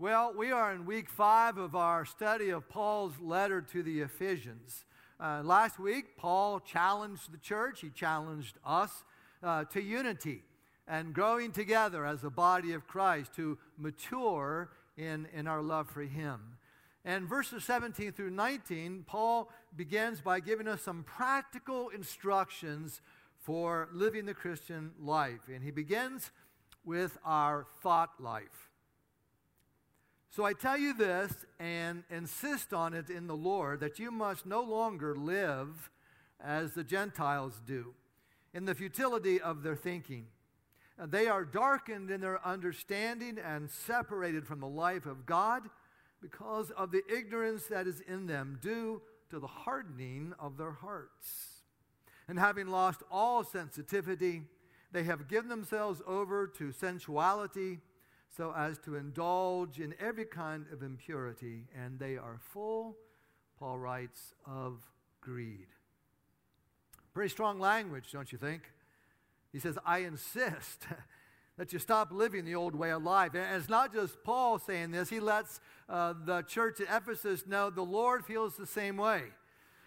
Well, 0.00 0.32
we 0.34 0.50
are 0.50 0.72
in 0.72 0.86
week 0.86 1.10
five 1.10 1.58
of 1.58 1.76
our 1.76 2.06
study 2.06 2.48
of 2.48 2.70
Paul's 2.70 3.20
letter 3.20 3.60
to 3.60 3.82
the 3.82 4.00
Ephesians. 4.00 4.86
Uh, 5.22 5.42
last 5.44 5.78
week, 5.78 6.16
Paul 6.16 6.58
challenged 6.60 7.30
the 7.30 7.36
church, 7.36 7.82
he 7.82 7.90
challenged 7.90 8.56
us 8.64 9.04
uh, 9.42 9.64
to 9.64 9.82
unity 9.82 10.42
and 10.88 11.12
growing 11.12 11.52
together 11.52 12.06
as 12.06 12.24
a 12.24 12.30
body 12.30 12.72
of 12.72 12.86
Christ 12.86 13.34
to 13.34 13.58
mature 13.76 14.70
in, 14.96 15.28
in 15.34 15.46
our 15.46 15.60
love 15.60 15.90
for 15.90 16.00
him. 16.00 16.56
And 17.04 17.28
verses 17.28 17.62
17 17.64 18.12
through 18.12 18.30
19, 18.30 19.04
Paul 19.06 19.50
begins 19.76 20.22
by 20.22 20.40
giving 20.40 20.66
us 20.66 20.80
some 20.80 21.02
practical 21.02 21.90
instructions 21.90 23.02
for 23.36 23.90
living 23.92 24.24
the 24.24 24.32
Christian 24.32 24.92
life. 24.98 25.40
And 25.54 25.62
he 25.62 25.70
begins 25.70 26.30
with 26.86 27.18
our 27.22 27.66
thought 27.82 28.12
life. 28.18 28.69
So 30.32 30.44
I 30.44 30.52
tell 30.52 30.78
you 30.78 30.94
this 30.94 31.32
and 31.58 32.04
insist 32.08 32.72
on 32.72 32.94
it 32.94 33.10
in 33.10 33.26
the 33.26 33.34
Lord 33.34 33.80
that 33.80 33.98
you 33.98 34.12
must 34.12 34.46
no 34.46 34.62
longer 34.62 35.16
live 35.16 35.90
as 36.40 36.72
the 36.72 36.84
Gentiles 36.84 37.60
do, 37.66 37.94
in 38.54 38.64
the 38.64 38.74
futility 38.76 39.40
of 39.40 39.64
their 39.64 39.74
thinking. 39.74 40.26
They 41.04 41.26
are 41.26 41.44
darkened 41.44 42.12
in 42.12 42.20
their 42.20 42.46
understanding 42.46 43.38
and 43.38 43.68
separated 43.68 44.46
from 44.46 44.60
the 44.60 44.68
life 44.68 45.04
of 45.04 45.26
God 45.26 45.62
because 46.22 46.70
of 46.70 46.92
the 46.92 47.02
ignorance 47.12 47.64
that 47.64 47.88
is 47.88 48.00
in 48.00 48.26
them 48.26 48.60
due 48.62 49.02
to 49.30 49.40
the 49.40 49.48
hardening 49.48 50.32
of 50.38 50.56
their 50.56 50.72
hearts. 50.72 51.62
And 52.28 52.38
having 52.38 52.68
lost 52.68 53.02
all 53.10 53.42
sensitivity, 53.42 54.42
they 54.92 55.02
have 55.04 55.26
given 55.26 55.48
themselves 55.48 56.00
over 56.06 56.46
to 56.46 56.70
sensuality 56.70 57.80
so 58.36 58.54
as 58.56 58.78
to 58.78 58.96
indulge 58.96 59.80
in 59.80 59.94
every 60.00 60.24
kind 60.24 60.66
of 60.72 60.82
impurity, 60.82 61.64
and 61.76 61.98
they 61.98 62.16
are 62.16 62.38
full, 62.52 62.96
Paul 63.58 63.78
writes, 63.78 64.34
of 64.46 64.80
greed. 65.20 65.66
Pretty 67.12 67.30
strong 67.30 67.58
language, 67.58 68.12
don't 68.12 68.30
you 68.30 68.38
think? 68.38 68.62
He 69.52 69.58
says, 69.58 69.76
I 69.84 69.98
insist 69.98 70.86
that 71.58 71.72
you 71.72 71.78
stop 71.78 72.12
living 72.12 72.44
the 72.44 72.54
old 72.54 72.74
way 72.74 72.90
of 72.90 73.02
life. 73.02 73.34
And 73.34 73.56
it's 73.56 73.68
not 73.68 73.92
just 73.92 74.22
Paul 74.22 74.58
saying 74.58 74.92
this, 74.92 75.10
he 75.10 75.20
lets 75.20 75.60
uh, 75.88 76.14
the 76.24 76.42
church 76.42 76.80
at 76.80 77.02
Ephesus 77.02 77.46
know 77.46 77.68
the 77.68 77.82
Lord 77.82 78.24
feels 78.24 78.56
the 78.56 78.66
same 78.66 78.96
way. 78.96 79.24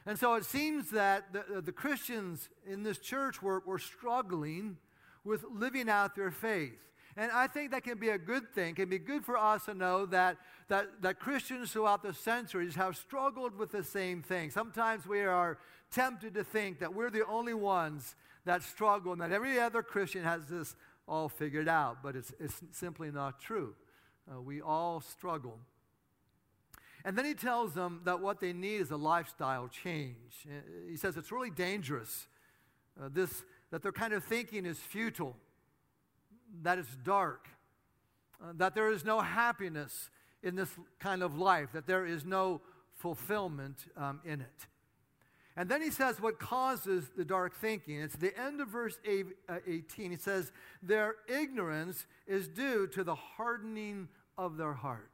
And 0.05 0.19
so 0.19 0.33
it 0.33 0.43
seems 0.43 0.91
that 0.91 1.31
the, 1.31 1.61
the 1.61 1.71
Christians 1.71 2.49
in 2.67 2.83
this 2.83 2.99
church 2.99 3.41
were, 3.41 3.63
were 3.65 3.79
struggling 3.79 4.77
with 5.23 5.45
living 5.49 5.89
out 5.89 6.15
their 6.15 6.31
faith. 6.31 6.77
And 7.15 7.31
I 7.31 7.47
think 7.47 7.71
that 7.71 7.83
can 7.83 7.99
be 7.99 8.09
a 8.09 8.17
good 8.17 8.51
thing. 8.53 8.71
It 8.71 8.75
can 8.75 8.89
be 8.89 8.97
good 8.97 9.23
for 9.23 9.37
us 9.37 9.65
to 9.65 9.73
know 9.73 10.05
that, 10.07 10.37
that, 10.67 11.01
that 11.01 11.19
Christians 11.19 11.71
throughout 11.71 12.01
the 12.01 12.13
centuries 12.13 12.75
have 12.75 12.97
struggled 12.97 13.55
with 13.55 13.71
the 13.71 13.83
same 13.83 14.23
thing. 14.23 14.49
Sometimes 14.49 15.05
we 15.05 15.21
are 15.21 15.59
tempted 15.91 16.33
to 16.33 16.43
think 16.43 16.79
that 16.79 16.93
we're 16.93 17.11
the 17.11 17.25
only 17.27 17.53
ones 17.53 18.15
that 18.45 18.63
struggle 18.63 19.11
and 19.11 19.21
that 19.21 19.31
every 19.31 19.59
other 19.59 19.83
Christian 19.83 20.23
has 20.23 20.47
this 20.47 20.75
all 21.07 21.29
figured 21.29 21.67
out, 21.67 22.01
but 22.01 22.15
it's, 22.15 22.33
it's 22.39 22.61
simply 22.71 23.11
not 23.11 23.39
true. 23.39 23.75
Uh, 24.31 24.41
we 24.41 24.61
all 24.61 25.01
struggle. 25.01 25.59
And 27.05 27.17
then 27.17 27.25
he 27.25 27.33
tells 27.33 27.73
them 27.73 28.01
that 28.05 28.21
what 28.21 28.39
they 28.39 28.53
need 28.53 28.81
is 28.81 28.89
a 28.91 28.97
lifestyle 28.97 29.67
change. 29.67 30.47
Uh, 30.47 30.61
he 30.89 30.95
says 30.95 31.17
it's 31.17 31.31
really 31.31 31.49
dangerous. 31.51 32.27
Uh, 32.99 33.09
this, 33.11 33.43
that 33.71 33.83
their 33.83 33.91
kind 33.91 34.13
of 34.13 34.23
thinking 34.23 34.65
is 34.65 34.79
futile 34.79 35.35
that 36.61 36.77
it's 36.77 36.95
dark, 37.03 37.47
uh, 38.41 38.53
that 38.55 38.75
there 38.75 38.91
is 38.91 39.03
no 39.03 39.21
happiness 39.21 40.09
in 40.41 40.55
this 40.55 40.69
kind 40.99 41.23
of 41.23 41.37
life, 41.37 41.69
that 41.73 41.87
there 41.87 42.05
is 42.05 42.25
no 42.25 42.61
fulfillment 42.93 43.85
um, 43.97 44.19
in 44.23 44.41
it. 44.41 44.67
And 45.55 45.69
then 45.69 45.81
he 45.81 45.91
says 45.91 46.19
what 46.19 46.39
causes 46.39 47.11
the 47.15 47.23
dark 47.23 47.55
thinking. 47.55 47.99
It's 47.99 48.15
the 48.15 48.37
end 48.39 48.59
of 48.59 48.69
verse 48.69 48.97
uh, 49.07 49.57
18. 49.67 50.11
He 50.11 50.17
says, 50.17 50.51
Their 50.81 51.15
ignorance 51.27 52.07
is 52.25 52.47
due 52.47 52.87
to 52.87 53.03
the 53.03 53.15
hardening 53.15 54.07
of 54.37 54.57
their 54.57 54.73
heart. 54.73 55.11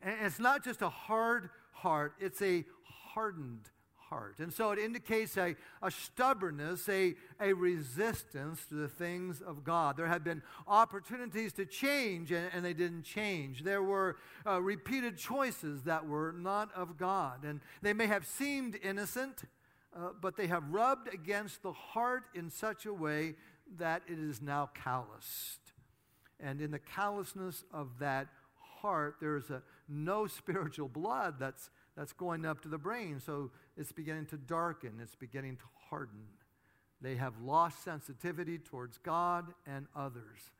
And 0.00 0.16
it's 0.22 0.40
not 0.40 0.64
just 0.64 0.82
a 0.82 0.88
hard 0.88 1.50
heart, 1.72 2.14
it's 2.18 2.42
a 2.42 2.64
hardened 2.84 3.70
heart. 4.12 4.40
And 4.40 4.52
so 4.52 4.72
it 4.72 4.78
indicates 4.78 5.38
a, 5.38 5.56
a 5.80 5.90
stubbornness, 5.90 6.86
a, 6.88 7.14
a 7.40 7.54
resistance 7.54 8.66
to 8.66 8.74
the 8.74 8.88
things 8.88 9.40
of 9.40 9.64
God. 9.64 9.96
There 9.96 10.06
had 10.06 10.22
been 10.22 10.42
opportunities 10.66 11.54
to 11.54 11.64
change, 11.64 12.30
and, 12.30 12.50
and 12.52 12.62
they 12.62 12.74
didn't 12.74 13.04
change. 13.04 13.64
There 13.64 13.82
were 13.82 14.16
uh, 14.46 14.60
repeated 14.60 15.16
choices 15.16 15.82
that 15.84 16.06
were 16.06 16.34
not 16.36 16.68
of 16.74 16.98
God. 16.98 17.44
And 17.44 17.60
they 17.80 17.94
may 17.94 18.06
have 18.06 18.26
seemed 18.26 18.78
innocent, 18.82 19.44
uh, 19.96 20.10
but 20.20 20.36
they 20.36 20.46
have 20.46 20.64
rubbed 20.68 21.12
against 21.12 21.62
the 21.62 21.72
heart 21.72 22.24
in 22.34 22.50
such 22.50 22.84
a 22.84 22.92
way 22.92 23.34
that 23.78 24.02
it 24.06 24.18
is 24.18 24.42
now 24.42 24.68
calloused. 24.74 25.72
And 26.38 26.60
in 26.60 26.70
the 26.70 26.80
callousness 26.80 27.64
of 27.72 27.98
that 28.00 28.28
heart, 28.82 29.16
there's 29.20 29.48
a, 29.48 29.62
no 29.88 30.26
spiritual 30.40 30.88
blood 30.88 31.36
that's, 31.38 31.70
that's 31.96 32.12
going 32.12 32.44
up 32.44 32.60
to 32.62 32.68
the 32.68 32.78
brain. 32.78 33.20
So 33.20 33.50
it's 33.76 33.92
beginning 33.92 34.26
to 34.26 34.36
darken, 34.36 34.98
it's 35.02 35.14
beginning 35.14 35.56
to 35.56 35.64
harden. 35.88 36.26
They 37.00 37.16
have 37.16 37.34
lost 37.42 37.82
sensitivity 37.82 38.58
towards 38.58 38.98
God 38.98 39.52
and 39.66 39.86
others. 39.96 40.52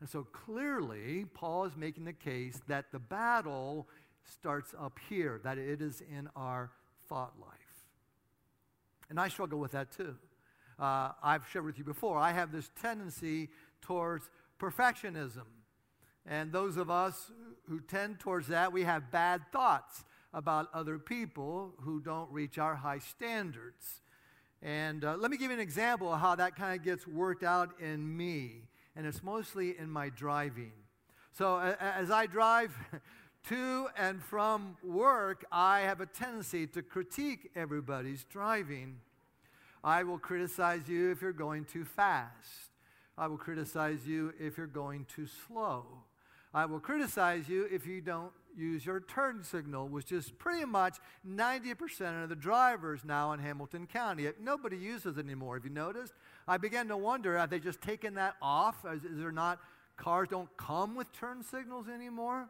And 0.00 0.08
so 0.08 0.22
clearly, 0.24 1.24
Paul 1.34 1.64
is 1.64 1.76
making 1.76 2.04
the 2.04 2.12
case 2.12 2.60
that 2.68 2.92
the 2.92 3.00
battle 3.00 3.88
starts 4.24 4.74
up 4.78 4.98
here, 5.08 5.40
that 5.42 5.58
it 5.58 5.80
is 5.80 6.02
in 6.02 6.28
our 6.36 6.70
thought 7.08 7.34
life. 7.40 7.50
And 9.10 9.18
I 9.18 9.28
struggle 9.28 9.58
with 9.58 9.72
that 9.72 9.90
too. 9.90 10.14
Uh, 10.78 11.10
I've 11.22 11.48
shared 11.50 11.64
with 11.64 11.78
you 11.78 11.84
before, 11.84 12.18
I 12.18 12.30
have 12.32 12.52
this 12.52 12.70
tendency 12.80 13.48
towards 13.80 14.30
perfectionism. 14.60 15.46
And 16.24 16.52
those 16.52 16.76
of 16.76 16.90
us 16.90 17.32
who 17.68 17.80
tend 17.80 18.20
towards 18.20 18.48
that, 18.48 18.72
we 18.72 18.82
have 18.82 19.10
bad 19.10 19.40
thoughts 19.50 20.04
about 20.38 20.68
other 20.72 21.00
people 21.00 21.74
who 21.80 22.00
don't 22.00 22.30
reach 22.30 22.58
our 22.58 22.76
high 22.76 23.00
standards. 23.00 24.02
And 24.62 25.04
uh, 25.04 25.16
let 25.18 25.32
me 25.32 25.36
give 25.36 25.50
you 25.50 25.56
an 25.56 25.60
example 25.60 26.14
of 26.14 26.20
how 26.20 26.36
that 26.36 26.54
kind 26.54 26.78
of 26.78 26.84
gets 26.84 27.08
worked 27.08 27.42
out 27.42 27.70
in 27.80 28.16
me, 28.16 28.68
and 28.94 29.04
it's 29.04 29.20
mostly 29.20 29.76
in 29.76 29.90
my 29.90 30.10
driving. 30.10 30.70
So 31.32 31.56
uh, 31.56 31.74
as 31.80 32.12
I 32.12 32.26
drive 32.26 32.72
to 33.48 33.88
and 33.96 34.22
from 34.22 34.76
work, 34.84 35.44
I 35.50 35.80
have 35.80 36.00
a 36.00 36.06
tendency 36.06 36.68
to 36.68 36.82
critique 36.82 37.50
everybody's 37.56 38.22
driving. 38.22 39.00
I 39.82 40.04
will 40.04 40.18
criticize 40.18 40.82
you 40.86 41.10
if 41.10 41.20
you're 41.20 41.32
going 41.32 41.64
too 41.64 41.84
fast. 41.84 42.70
I 43.16 43.26
will 43.26 43.38
criticize 43.38 44.06
you 44.06 44.32
if 44.38 44.56
you're 44.56 44.68
going 44.68 45.04
too 45.12 45.26
slow. 45.48 45.84
I 46.54 46.66
will 46.66 46.78
criticize 46.78 47.48
you 47.48 47.66
if 47.72 47.88
you 47.88 48.00
don't 48.00 48.32
use 48.56 48.84
your 48.84 49.00
turn 49.00 49.42
signal, 49.42 49.88
which 49.88 50.12
is 50.12 50.30
pretty 50.30 50.64
much 50.64 50.98
90% 51.26 52.22
of 52.22 52.28
the 52.28 52.36
drivers 52.36 53.00
now 53.04 53.32
in 53.32 53.40
Hamilton 53.40 53.86
County. 53.86 54.28
Nobody 54.40 54.76
uses 54.76 55.16
it 55.16 55.24
anymore. 55.24 55.56
Have 55.56 55.64
you 55.64 55.70
noticed? 55.70 56.12
I 56.46 56.56
began 56.56 56.88
to 56.88 56.96
wonder, 56.96 57.36
have 57.36 57.50
they 57.50 57.60
just 57.60 57.80
taken 57.80 58.14
that 58.14 58.36
off? 58.40 58.84
Is, 58.92 59.04
is 59.04 59.18
there 59.18 59.32
not, 59.32 59.60
cars 59.96 60.28
don't 60.28 60.54
come 60.56 60.94
with 60.94 61.12
turn 61.12 61.42
signals 61.42 61.88
anymore? 61.88 62.48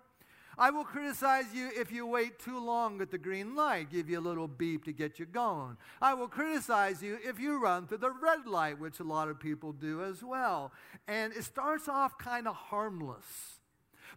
I 0.58 0.70
will 0.70 0.84
criticize 0.84 1.44
you 1.54 1.70
if 1.72 1.92
you 1.92 2.04
wait 2.04 2.40
too 2.40 2.58
long 2.58 3.00
at 3.00 3.12
the 3.12 3.18
green 3.18 3.54
light, 3.54 3.90
give 3.90 4.10
you 4.10 4.18
a 4.18 4.20
little 4.20 4.48
beep 4.48 4.84
to 4.86 4.92
get 4.92 5.20
you 5.20 5.26
going. 5.26 5.76
I 6.02 6.14
will 6.14 6.26
criticize 6.26 7.00
you 7.00 7.18
if 7.22 7.38
you 7.38 7.62
run 7.62 7.86
through 7.86 7.98
the 7.98 8.10
red 8.10 8.44
light, 8.44 8.80
which 8.80 8.98
a 8.98 9.04
lot 9.04 9.28
of 9.28 9.38
people 9.38 9.72
do 9.72 10.02
as 10.02 10.22
well. 10.22 10.72
And 11.06 11.32
it 11.32 11.44
starts 11.44 11.88
off 11.88 12.18
kind 12.18 12.48
of 12.48 12.56
harmless. 12.56 13.57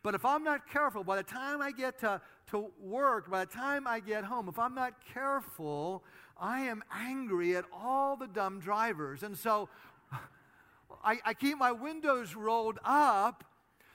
But 0.03 0.15
if 0.15 0.25
I'm 0.25 0.43
not 0.43 0.67
careful, 0.67 1.03
by 1.03 1.17
the 1.17 1.23
time 1.23 1.61
I 1.61 1.71
get 1.71 1.99
to, 1.99 2.21
to 2.47 2.71
work, 2.79 3.29
by 3.29 3.45
the 3.45 3.51
time 3.51 3.85
I 3.85 3.99
get 3.99 4.23
home, 4.23 4.49
if 4.49 4.57
I'm 4.57 4.73
not 4.73 4.93
careful, 5.13 6.03
I 6.39 6.61
am 6.61 6.83
angry 6.91 7.55
at 7.55 7.65
all 7.71 8.15
the 8.15 8.27
dumb 8.27 8.59
drivers. 8.59 9.21
And 9.21 9.37
so 9.37 9.69
I, 11.03 11.19
I 11.23 11.33
keep 11.35 11.57
my 11.57 11.71
windows 11.71 12.35
rolled 12.35 12.79
up 12.83 13.43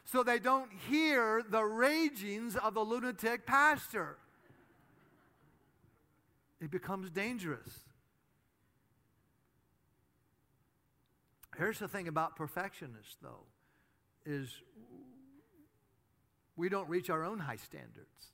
so 0.05 0.23
they 0.23 0.39
don't 0.39 0.71
hear 0.89 1.43
the 1.49 1.63
ragings 1.63 2.55
of 2.55 2.75
the 2.75 2.83
lunatic 2.83 3.45
pastor. 3.45 4.17
It 6.61 6.71
becomes 6.71 7.11
dangerous. 7.11 7.81
Here's 11.59 11.79
the 11.81 11.89
thing 11.89 12.07
about 12.07 12.37
perfectionists, 12.37 13.17
though, 13.21 13.45
is 14.25 14.63
we 16.57 16.69
don't 16.69 16.89
reach 16.89 17.11
our 17.11 17.25
own 17.25 17.39
high 17.39 17.57
standards. 17.57 18.33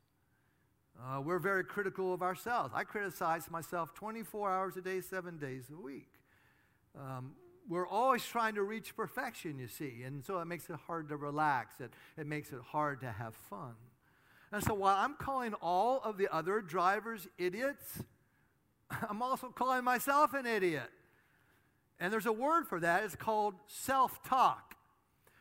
Uh, 1.01 1.21
we're 1.21 1.39
very 1.39 1.65
critical 1.65 2.15
of 2.15 2.23
ourselves. 2.23 2.73
I 2.75 2.85
criticize 2.85 3.51
myself 3.51 3.95
24 3.95 4.51
hours 4.51 4.77
a 4.77 4.81
day, 4.81 5.01
seven 5.01 5.39
days 5.39 5.65
a 5.73 5.81
week. 5.81 6.09
Um, 6.99 7.33
we're 7.69 7.89
always 7.89 8.25
trying 8.25 8.55
to 8.57 8.63
reach 8.63 8.95
perfection, 8.95 9.59
you 9.59 9.69
see. 9.69 10.03
And 10.05 10.25
so 10.25 10.39
it 10.39 10.45
makes 10.45 10.69
it 10.69 10.77
hard 10.87 11.09
to 11.09 11.17
relax. 11.17 11.81
It, 11.81 11.93
it 12.17 12.27
makes 12.27 12.53
it 12.53 12.61
hard 12.61 13.01
to 13.01 13.11
have 13.11 13.35
fun. 13.35 13.75
And 14.53 14.63
so 14.63 14.75
while 14.75 14.97
I'm 14.97 15.15
calling 15.15 15.55
all 15.55 16.01
of 16.05 16.19
the 16.19 16.29
other 16.33 16.61
drivers 16.61 17.27
idiots, 17.39 18.03
I'm 19.09 19.23
also 19.23 19.49
calling 19.49 19.85
myself 19.85 20.35
an 20.35 20.47
idiot. 20.47 20.91
And 21.99 22.13
there's 22.13 22.27
a 22.27 22.33
word 22.33 22.67
for 22.67 22.81
that. 22.81 23.05
It's 23.05 23.17
called 23.17 23.55
self 23.67 24.23
talk. 24.25 24.75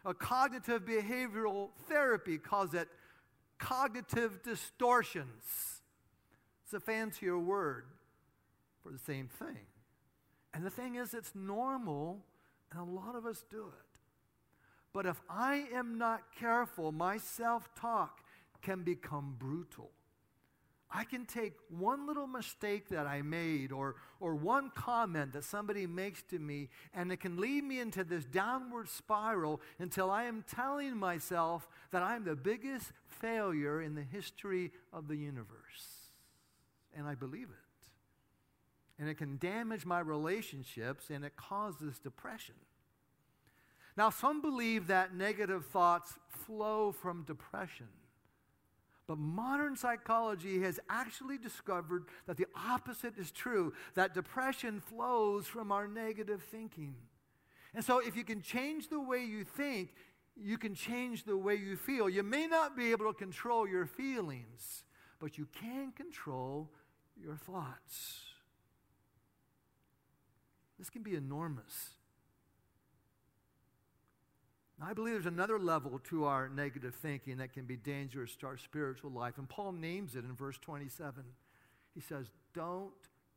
A 0.05 0.13
cognitive 0.13 0.83
behavioral 0.83 1.69
therapy 1.87 2.37
calls 2.37 2.73
it 2.73 2.87
cognitive 3.59 4.41
distortions. 4.43 5.81
It's 6.63 6.73
a 6.73 6.79
fancier 6.79 7.37
word 7.37 7.85
for 8.81 8.91
the 8.91 8.97
same 8.97 9.27
thing. 9.27 9.67
And 10.53 10.65
the 10.65 10.69
thing 10.69 10.95
is, 10.95 11.13
it's 11.13 11.33
normal, 11.35 12.25
and 12.71 12.79
a 12.79 12.83
lot 12.83 13.15
of 13.15 13.25
us 13.25 13.45
do 13.49 13.67
it. 13.67 13.99
But 14.93 15.05
if 15.05 15.21
I 15.29 15.65
am 15.73 15.97
not 15.97 16.23
careful, 16.37 16.91
my 16.91 17.17
self 17.17 17.73
talk 17.75 18.19
can 18.61 18.83
become 18.83 19.35
brutal. 19.37 19.91
I 20.91 21.05
can 21.05 21.25
take 21.25 21.53
one 21.69 22.05
little 22.05 22.27
mistake 22.27 22.89
that 22.89 23.07
I 23.07 23.21
made 23.21 23.71
or, 23.71 23.95
or 24.19 24.35
one 24.35 24.71
comment 24.75 25.33
that 25.33 25.45
somebody 25.45 25.87
makes 25.87 26.21
to 26.23 26.39
me, 26.39 26.69
and 26.93 27.11
it 27.11 27.21
can 27.21 27.37
lead 27.37 27.63
me 27.63 27.79
into 27.79 28.03
this 28.03 28.25
downward 28.25 28.89
spiral 28.89 29.61
until 29.79 30.11
I 30.11 30.23
am 30.23 30.43
telling 30.53 30.97
myself 30.97 31.67
that 31.91 32.03
I'm 32.03 32.25
the 32.25 32.35
biggest 32.35 32.91
failure 33.07 33.81
in 33.81 33.95
the 33.95 34.03
history 34.03 34.71
of 34.91 35.07
the 35.07 35.15
universe. 35.15 36.09
And 36.93 37.07
I 37.07 37.15
believe 37.15 37.47
it 37.49 37.71
and 39.01 39.09
it 39.09 39.17
can 39.17 39.37
damage 39.37 39.83
my 39.83 39.99
relationships 39.99 41.09
and 41.09 41.25
it 41.25 41.35
causes 41.35 41.97
depression. 41.97 42.53
Now, 43.97 44.11
some 44.11 44.43
believe 44.43 44.87
that 44.87 45.15
negative 45.15 45.65
thoughts 45.65 46.13
flow 46.29 46.91
from 46.91 47.23
depression. 47.23 47.87
But 49.11 49.19
modern 49.19 49.75
psychology 49.75 50.61
has 50.61 50.79
actually 50.89 51.37
discovered 51.37 52.05
that 52.27 52.37
the 52.37 52.45
opposite 52.55 53.17
is 53.17 53.29
true, 53.29 53.73
that 53.95 54.13
depression 54.13 54.79
flows 54.79 55.47
from 55.47 55.69
our 55.69 55.85
negative 55.85 56.41
thinking. 56.41 56.95
And 57.73 57.83
so, 57.83 57.99
if 57.99 58.15
you 58.15 58.23
can 58.23 58.41
change 58.41 58.87
the 58.87 59.01
way 59.01 59.21
you 59.21 59.43
think, 59.43 59.95
you 60.37 60.57
can 60.57 60.73
change 60.73 61.25
the 61.25 61.35
way 61.35 61.55
you 61.55 61.75
feel. 61.75 62.07
You 62.07 62.23
may 62.23 62.47
not 62.47 62.77
be 62.77 62.91
able 62.91 63.11
to 63.11 63.13
control 63.13 63.67
your 63.67 63.85
feelings, 63.85 64.85
but 65.19 65.37
you 65.37 65.45
can 65.59 65.91
control 65.91 66.69
your 67.21 67.35
thoughts. 67.35 68.21
This 70.79 70.89
can 70.89 71.03
be 71.03 71.15
enormous. 71.15 71.95
I 74.83 74.93
believe 74.93 75.13
there's 75.13 75.25
another 75.27 75.59
level 75.59 75.99
to 76.09 76.25
our 76.25 76.49
negative 76.49 76.95
thinking 76.95 77.37
that 77.37 77.53
can 77.53 77.65
be 77.65 77.75
dangerous 77.75 78.35
to 78.37 78.47
our 78.47 78.57
spiritual 78.57 79.11
life. 79.11 79.37
And 79.37 79.47
Paul 79.47 79.73
names 79.73 80.15
it 80.15 80.23
in 80.23 80.33
verse 80.35 80.57
27. 80.59 81.23
He 81.93 82.01
says, 82.01 82.31
Don't 82.53 82.91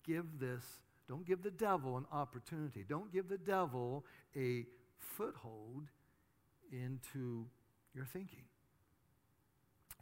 give 0.06 0.38
this, 0.38 0.64
don't 1.08 1.26
give 1.26 1.42
the 1.42 1.50
devil 1.50 1.96
an 1.96 2.06
opportunity. 2.12 2.84
Don't 2.88 3.12
give 3.12 3.28
the 3.28 3.38
devil 3.38 4.04
a 4.36 4.64
foothold 4.98 5.88
into 6.72 7.46
your 7.94 8.06
thinking. 8.06 8.44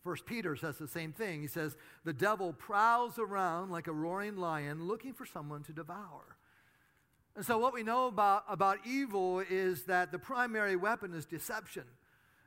First 0.03 0.27
Peter 0.27 0.57
says 0.57 0.79
the 0.79 0.89
same 0.89 1.13
thing. 1.13 1.43
He 1.43 1.49
says, 1.49 1.77
The 2.05 2.13
devil 2.13 2.53
prowls 2.53 3.19
around 3.19 3.71
like 3.71 3.87
a 3.87 3.93
roaring 3.93 4.37
lion 4.37 4.87
looking 4.87 5.13
for 5.13 5.27
someone 5.27 5.63
to 5.65 5.73
devour. 5.73 6.37
And 7.35 7.45
so, 7.45 7.57
what 7.59 7.73
we 7.73 7.83
know 7.83 8.09
about, 8.09 8.45
about 8.49 8.79
evil 8.87 9.41
is 9.41 9.85
that 9.85 10.13
the 10.13 10.19
primary 10.19 10.77
weapon 10.77 11.15
is 11.15 11.25
deception 11.25 11.85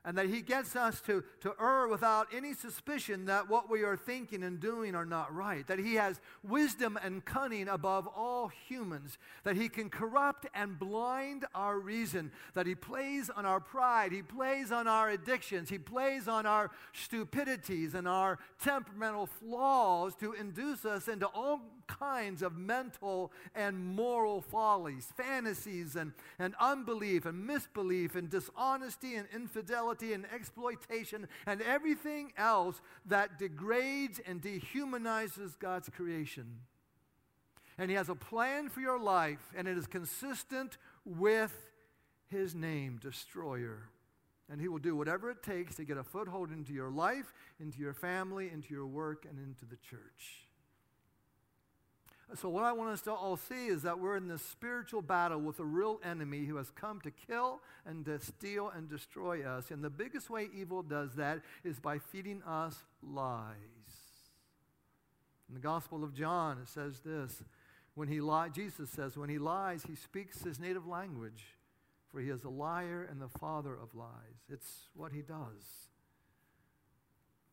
and 0.06 0.16
that 0.20 0.30
he 0.30 0.42
gets 0.42 0.76
us 0.76 1.02
to, 1.02 1.24
to 1.42 1.54
err 1.60 1.88
without 1.88 2.28
any 2.32 2.54
suspicion 2.54 3.26
that 3.26 3.50
what 3.50 3.72
we 3.72 3.82
are 3.82 3.98
thinking 3.98 4.44
and 4.44 4.60
doing 4.60 4.94
are 4.94 5.06
not 5.06 5.34
right, 5.34 5.66
that 5.66 5.80
he 5.80 5.96
has 5.96 6.22
wisdom 6.48 6.98
and 7.04 7.26
cunning 7.26 7.68
above 7.68 8.08
all 8.16 8.48
humans, 8.68 9.18
that 9.44 9.56
he 9.56 9.68
can 9.68 9.90
corrupt 9.90 10.46
and 10.54 10.78
blind 10.78 11.44
our 11.56 11.80
reason, 11.80 12.32
that 12.54 12.68
he 12.68 12.76
plays 12.76 13.32
on 13.32 13.48
our 13.48 13.60
pride, 13.60 14.12
he 14.12 14.22
plays 14.22 14.72
on 14.72 14.88
our 14.88 15.10
addictions, 15.10 15.70
he 15.70 15.80
plays 15.80 16.28
on 16.28 16.46
our 16.46 16.70
stupidities 16.94 17.96
and 17.96 18.08
our 18.08 18.38
temperamental 18.64 19.26
flaws 19.26 20.14
to 20.16 20.34
induce 20.34 20.86
us 20.86 21.08
into 21.08 21.26
all 21.26 21.60
kinds 21.88 22.42
of 22.42 22.58
mental 22.58 23.32
and 23.54 23.80
moral 23.84 24.42
follies, 24.42 25.08
fantasies 25.16 25.96
and, 25.96 26.14
and 26.40 26.54
unbelief 26.60 27.26
and 27.26 27.46
misbelief 27.46 28.16
and 28.16 28.30
dishonesty 28.30 29.16
and 29.16 29.28
infidelity 29.34 30.14
and 30.14 30.26
exploitation 30.34 31.28
and 31.46 31.62
everything 31.62 32.34
else 32.38 32.82
that 33.06 33.40
degrades 33.40 34.20
and 34.26 34.42
dehumanizes 34.42 35.58
God's 35.60 35.90
creation. 35.90 36.60
And 37.78 37.90
He 37.90 37.96
has 37.98 38.10
a 38.10 38.16
plan 38.16 38.70
for 38.70 38.80
your 38.80 39.00
life, 39.00 39.52
and 39.56 39.68
it 39.68 39.78
is 39.78 39.88
consistent 39.88 40.78
with 41.04 41.54
His 42.28 42.56
name, 42.56 43.00
Destroyer. 43.02 43.90
And 44.50 44.62
He 44.62 44.68
will 44.68 44.80
do 44.80 44.96
whatever 44.96 45.30
it 45.32 45.44
takes 45.44 45.76
to 45.76 45.84
get 45.84 45.98
a 45.98 46.04
foothold 46.04 46.52
into 46.52 46.72
your 46.72 46.90
life, 46.90 47.34
into 47.60 47.80
your 47.80 47.94
family, 47.94 48.50
into 48.54 48.74
your 48.74 48.86
work, 48.86 49.26
and 49.30 49.40
into 49.40 49.66
the 49.66 49.78
church. 49.78 50.46
So, 52.34 52.50
what 52.50 52.64
I 52.64 52.72
want 52.72 52.90
us 52.90 53.02
to 53.04 53.14
all 53.14 53.38
see 53.38 53.68
is 53.68 53.84
that 53.84 54.00
we're 54.00 54.18
in 54.18 54.28
this 54.28 54.42
spiritual 54.42 55.04
battle 55.04 55.40
with 55.40 55.60
a 55.60 55.64
real 55.64 56.00
enemy 56.04 56.46
who 56.46 56.56
has 56.56 56.72
come 56.72 57.00
to 57.02 57.12
kill 57.12 57.62
and 57.86 58.04
to 58.06 58.20
steal 58.20 58.70
and 58.76 58.90
destroy 58.90 59.46
us. 59.46 59.70
And 59.70 59.84
the 59.84 59.92
biggest 59.92 60.30
way 60.30 60.50
evil 60.54 60.82
does 60.82 61.14
that 61.16 61.42
is 61.64 61.80
by 61.80 62.00
feeding 62.00 62.42
us 62.44 62.84
lies. 63.04 63.56
In 65.48 65.54
the 65.54 65.62
Gospel 65.62 66.04
of 66.04 66.16
John, 66.16 66.58
it 66.64 66.68
says 66.68 67.02
this 67.06 67.44
when 67.94 68.08
he 68.08 68.20
lies, 68.22 68.52
Jesus 68.54 68.90
says, 68.90 69.16
when 69.16 69.30
he 69.30 69.38
lies, 69.38 69.84
he 69.88 69.96
speaks 69.96 70.44
his 70.44 70.60
native 70.60 70.88
language, 70.88 71.56
for 72.12 72.20
he 72.20 72.30
is 72.30 72.44
a 72.44 72.50
liar 72.50 73.08
and 73.10 73.22
the 73.22 73.30
father 73.40 73.74
of 73.74 73.94
lies. 73.94 74.44
It's 74.50 74.90
what 74.96 75.14
he 75.14 75.22
does. 75.22 75.90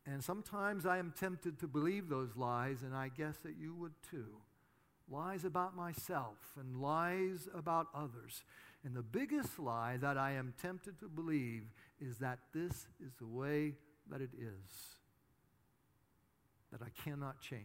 And 0.06 0.24
sometimes 0.24 0.86
I 0.86 0.96
am 0.96 1.12
tempted 1.16 1.60
to 1.60 1.68
believe 1.68 2.08
those 2.08 2.34
lies, 2.36 2.82
and 2.82 2.94
I 2.94 3.08
guess 3.08 3.36
that 3.44 3.56
you 3.56 3.74
would 3.74 3.92
too 4.10 4.38
lies 5.10 5.44
about 5.44 5.76
myself 5.76 6.36
and 6.58 6.80
lies 6.80 7.48
about 7.54 7.88
others. 7.94 8.42
And 8.84 8.94
the 8.96 9.02
biggest 9.02 9.58
lie 9.58 9.96
that 9.98 10.16
I 10.16 10.32
am 10.32 10.54
tempted 10.60 10.98
to 11.00 11.08
believe 11.08 11.64
is 12.00 12.18
that 12.18 12.38
this 12.52 12.86
is 13.04 13.12
the 13.18 13.26
way 13.26 13.74
that 14.10 14.20
it 14.20 14.30
is, 14.34 14.96
that 16.72 16.82
I 16.82 16.88
cannot 17.04 17.40
change. 17.40 17.62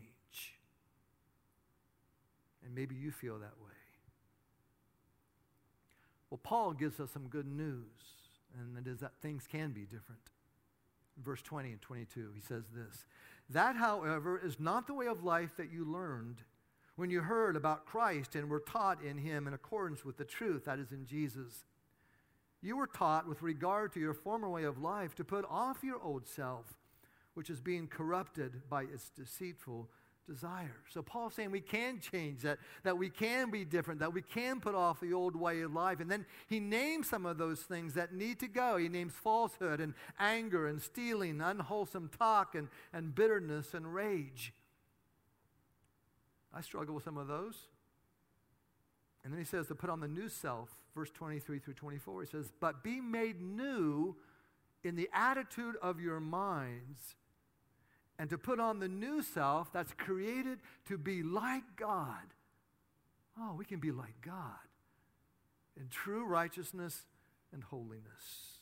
And 2.63 2.75
maybe 2.75 2.96
you 2.96 3.12
feel 3.12 3.39
that 3.39 3.58
way. 3.63 3.74
Well, 6.29 6.39
Paul 6.44 6.74
gives 6.74 7.00
us 7.00 7.10
some 7.12 7.27
good 7.27 7.48
news, 7.48 7.86
and 8.60 8.77
it 8.77 8.89
is 8.89 9.00
that 9.00 9.13
things 9.22 9.48
can 9.50 9.72
be 9.72 9.86
different. 9.86 10.22
Verse 11.24 11.41
20 11.41 11.72
and 11.72 11.82
22, 11.82 12.32
he 12.36 12.41
says 12.41 12.63
this 12.75 13.06
That, 13.50 13.75
however, 13.75 14.39
is 14.44 14.60
not 14.60 14.86
the 14.86 14.94
way 14.94 15.08
of 15.08 15.24
life 15.24 15.51
that 15.58 15.72
you 15.72 15.86
learned 15.86 16.44
when 16.98 17.10
you 17.10 17.22
heard 17.22 17.56
about 17.56 17.86
Christ 17.86 18.36
and 18.36 18.50
were 18.50 18.60
taught 18.60 19.01
in 19.01 19.18
him 19.18 19.48
in 19.48 19.54
accordance 19.54 20.04
with 20.04 20.18
the 20.18 20.25
truth 20.25 20.66
that 20.66 20.80
is 20.80 20.92
in 20.92 21.06
Jesus. 21.06 21.63
You 22.62 22.75
were 22.75 22.88
taught 22.88 23.27
with 23.27 23.44
regard 23.44 23.94
to 23.94 24.00
your 24.00 24.16
former 24.16 24.50
way 24.50 24.63
of 24.63 24.82
life 24.82 25.16
to 25.16 25.24
put 25.24 25.46
off 25.50 25.84
your 25.84 26.01
old 26.01 26.27
self, 26.27 26.66
which 27.36 27.51
is 27.51 27.62
being 27.62 27.88
corrupted 27.88 28.68
by 28.68 28.84
its 28.84 29.10
deceitful 29.10 29.88
desire. 30.27 30.75
So 30.89 31.04
Paul's 31.04 31.36
saying 31.36 31.51
we 31.51 31.62
can 31.62 32.00
change 32.00 32.42
that, 32.42 32.58
that 32.84 32.98
we 32.98 33.12
can 33.12 33.51
be 33.51 33.63
different, 33.63 34.00
that 34.00 34.12
we 34.12 34.24
can 34.24 34.60
put 34.60 34.74
off 34.74 35.00
the 35.00 35.13
old 35.13 35.36
way 35.36 35.62
of 35.62 35.74
life. 35.74 36.00
And 36.00 36.10
then 36.10 36.25
he 36.48 36.60
names 36.60 37.08
some 37.08 37.27
of 37.27 37.38
those 37.38 37.62
things 37.62 37.94
that 37.94 38.12
need 38.12 38.39
to 38.39 38.48
go. 38.48 38.77
He 38.77 38.89
names 38.89 39.13
falsehood 39.13 39.80
and 39.80 39.94
anger 40.20 40.68
and 40.68 40.82
stealing, 40.82 41.42
unwholesome 41.42 42.10
talk 42.18 42.56
and, 42.56 42.70
and 42.92 43.13
bitterness 43.13 43.75
and 43.75 43.94
rage. 43.94 44.51
I 46.58 46.62
struggle 46.62 46.96
with 46.96 47.04
some 47.04 47.18
of 47.18 47.28
those. 47.28 47.56
And 49.24 49.32
then 49.32 49.40
he 49.40 49.46
says 49.46 49.68
to 49.68 49.76
put 49.76 49.90
on 49.90 50.00
the 50.00 50.08
new 50.08 50.28
self, 50.28 50.70
verse 50.96 51.12
23 51.12 51.60
through 51.60 51.76
24. 51.76 52.22
He 52.22 52.28
says, 52.28 52.52
But 52.60 52.84
be 52.84 53.00
made 53.00 53.42
new 53.42 54.16
in 54.84 54.96
the 54.96 55.10
attitude 55.14 55.76
of 55.82 56.00
your 56.00 56.20
minds, 56.20 57.16
and 58.18 58.30
to 58.32 58.38
put 58.38 58.60
on 58.60 58.80
the 58.80 58.88
new 58.88 59.22
self 59.22 59.72
that's 59.72 59.94
created 59.94 60.60
to 60.86 60.98
be 60.98 61.22
like 61.22 61.64
God. 61.76 62.34
Oh, 63.40 63.54
we 63.56 63.66
can 63.66 63.80
be 63.80 63.92
like 63.92 64.16
God 64.22 64.56
in 65.80 65.90
true 65.90 66.26
righteousness 66.26 67.04
and 67.54 67.64
holiness. 67.64 68.58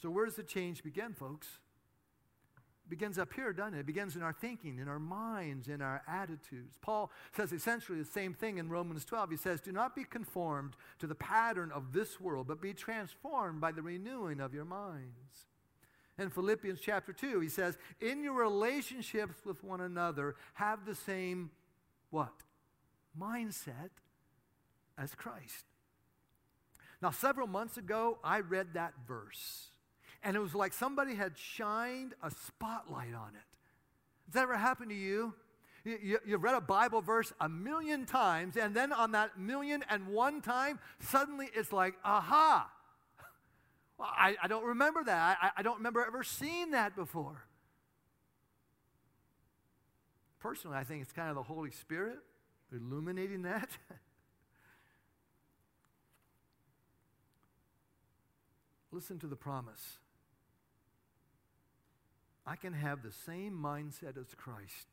So, 0.00 0.10
where 0.10 0.26
does 0.26 0.36
the 0.36 0.44
change 0.44 0.84
begin, 0.84 1.12
folks? 1.12 1.48
Begins 2.92 3.16
up 3.16 3.32
here, 3.32 3.54
doesn't 3.54 3.72
it? 3.72 3.80
It 3.80 3.86
begins 3.86 4.16
in 4.16 4.22
our 4.22 4.34
thinking, 4.34 4.78
in 4.78 4.86
our 4.86 4.98
minds, 4.98 5.66
in 5.66 5.80
our 5.80 6.02
attitudes. 6.06 6.76
Paul 6.82 7.10
says 7.34 7.50
essentially 7.50 7.98
the 7.98 8.04
same 8.04 8.34
thing 8.34 8.58
in 8.58 8.68
Romans 8.68 9.06
12. 9.06 9.30
He 9.30 9.36
says, 9.38 9.62
Do 9.62 9.72
not 9.72 9.96
be 9.96 10.04
conformed 10.04 10.76
to 10.98 11.06
the 11.06 11.14
pattern 11.14 11.72
of 11.72 11.94
this 11.94 12.20
world, 12.20 12.48
but 12.48 12.60
be 12.60 12.74
transformed 12.74 13.62
by 13.62 13.72
the 13.72 13.80
renewing 13.80 14.40
of 14.40 14.52
your 14.52 14.66
minds. 14.66 15.46
In 16.18 16.28
Philippians 16.28 16.80
chapter 16.80 17.14
2, 17.14 17.40
he 17.40 17.48
says, 17.48 17.78
In 17.98 18.22
your 18.22 18.34
relationships 18.34 19.36
with 19.46 19.64
one 19.64 19.80
another, 19.80 20.36
have 20.52 20.84
the 20.84 20.94
same 20.94 21.50
what? 22.10 22.42
Mindset 23.18 23.88
as 24.98 25.14
Christ. 25.14 25.64
Now, 27.00 27.10
several 27.10 27.46
months 27.46 27.78
ago, 27.78 28.18
I 28.22 28.40
read 28.40 28.74
that 28.74 28.92
verse, 29.08 29.70
and 30.22 30.36
it 30.36 30.40
was 30.40 30.54
like 30.54 30.72
somebody 30.72 31.14
had 31.14 31.36
shined 31.36 32.14
a 32.22 32.30
spotlight 32.30 33.14
on 33.14 33.30
it. 33.34 33.46
Has 34.26 34.34
that 34.34 34.42
ever 34.44 34.56
happened 34.56 34.90
to 34.90 34.96
you? 34.96 35.34
You, 35.84 36.18
you, 36.24 36.36
read 36.36 36.54
a 36.54 36.60
Bible 36.60 37.00
verse 37.00 37.32
a 37.40 37.48
million 37.48 38.06
times, 38.06 38.56
and 38.56 38.72
then 38.72 38.92
on 38.92 39.10
that 39.12 39.36
million 39.36 39.82
and 39.90 40.06
one 40.06 40.40
time, 40.40 40.78
suddenly 41.00 41.48
it's 41.56 41.72
like, 41.72 41.94
aha! 42.04 42.70
I, 44.00 44.36
I 44.40 44.46
don't 44.46 44.64
remember 44.64 45.02
that. 45.02 45.38
I, 45.42 45.50
I 45.56 45.62
don't 45.62 45.78
remember 45.78 46.04
ever 46.06 46.22
seeing 46.22 46.70
that 46.70 46.94
before. 46.94 47.42
Personally, 50.38 50.76
I 50.76 50.84
think 50.84 51.02
it's 51.02 51.12
kind 51.12 51.30
of 51.30 51.34
the 51.34 51.42
Holy 51.42 51.72
Spirit 51.72 52.18
illuminating 52.72 53.42
that. 53.42 53.68
Listen 58.92 59.18
to 59.18 59.26
the 59.26 59.36
promise. 59.36 59.98
I 62.46 62.56
can 62.56 62.72
have 62.72 63.02
the 63.02 63.12
same 63.12 63.52
mindset 63.52 64.16
as 64.18 64.34
Christ. 64.36 64.88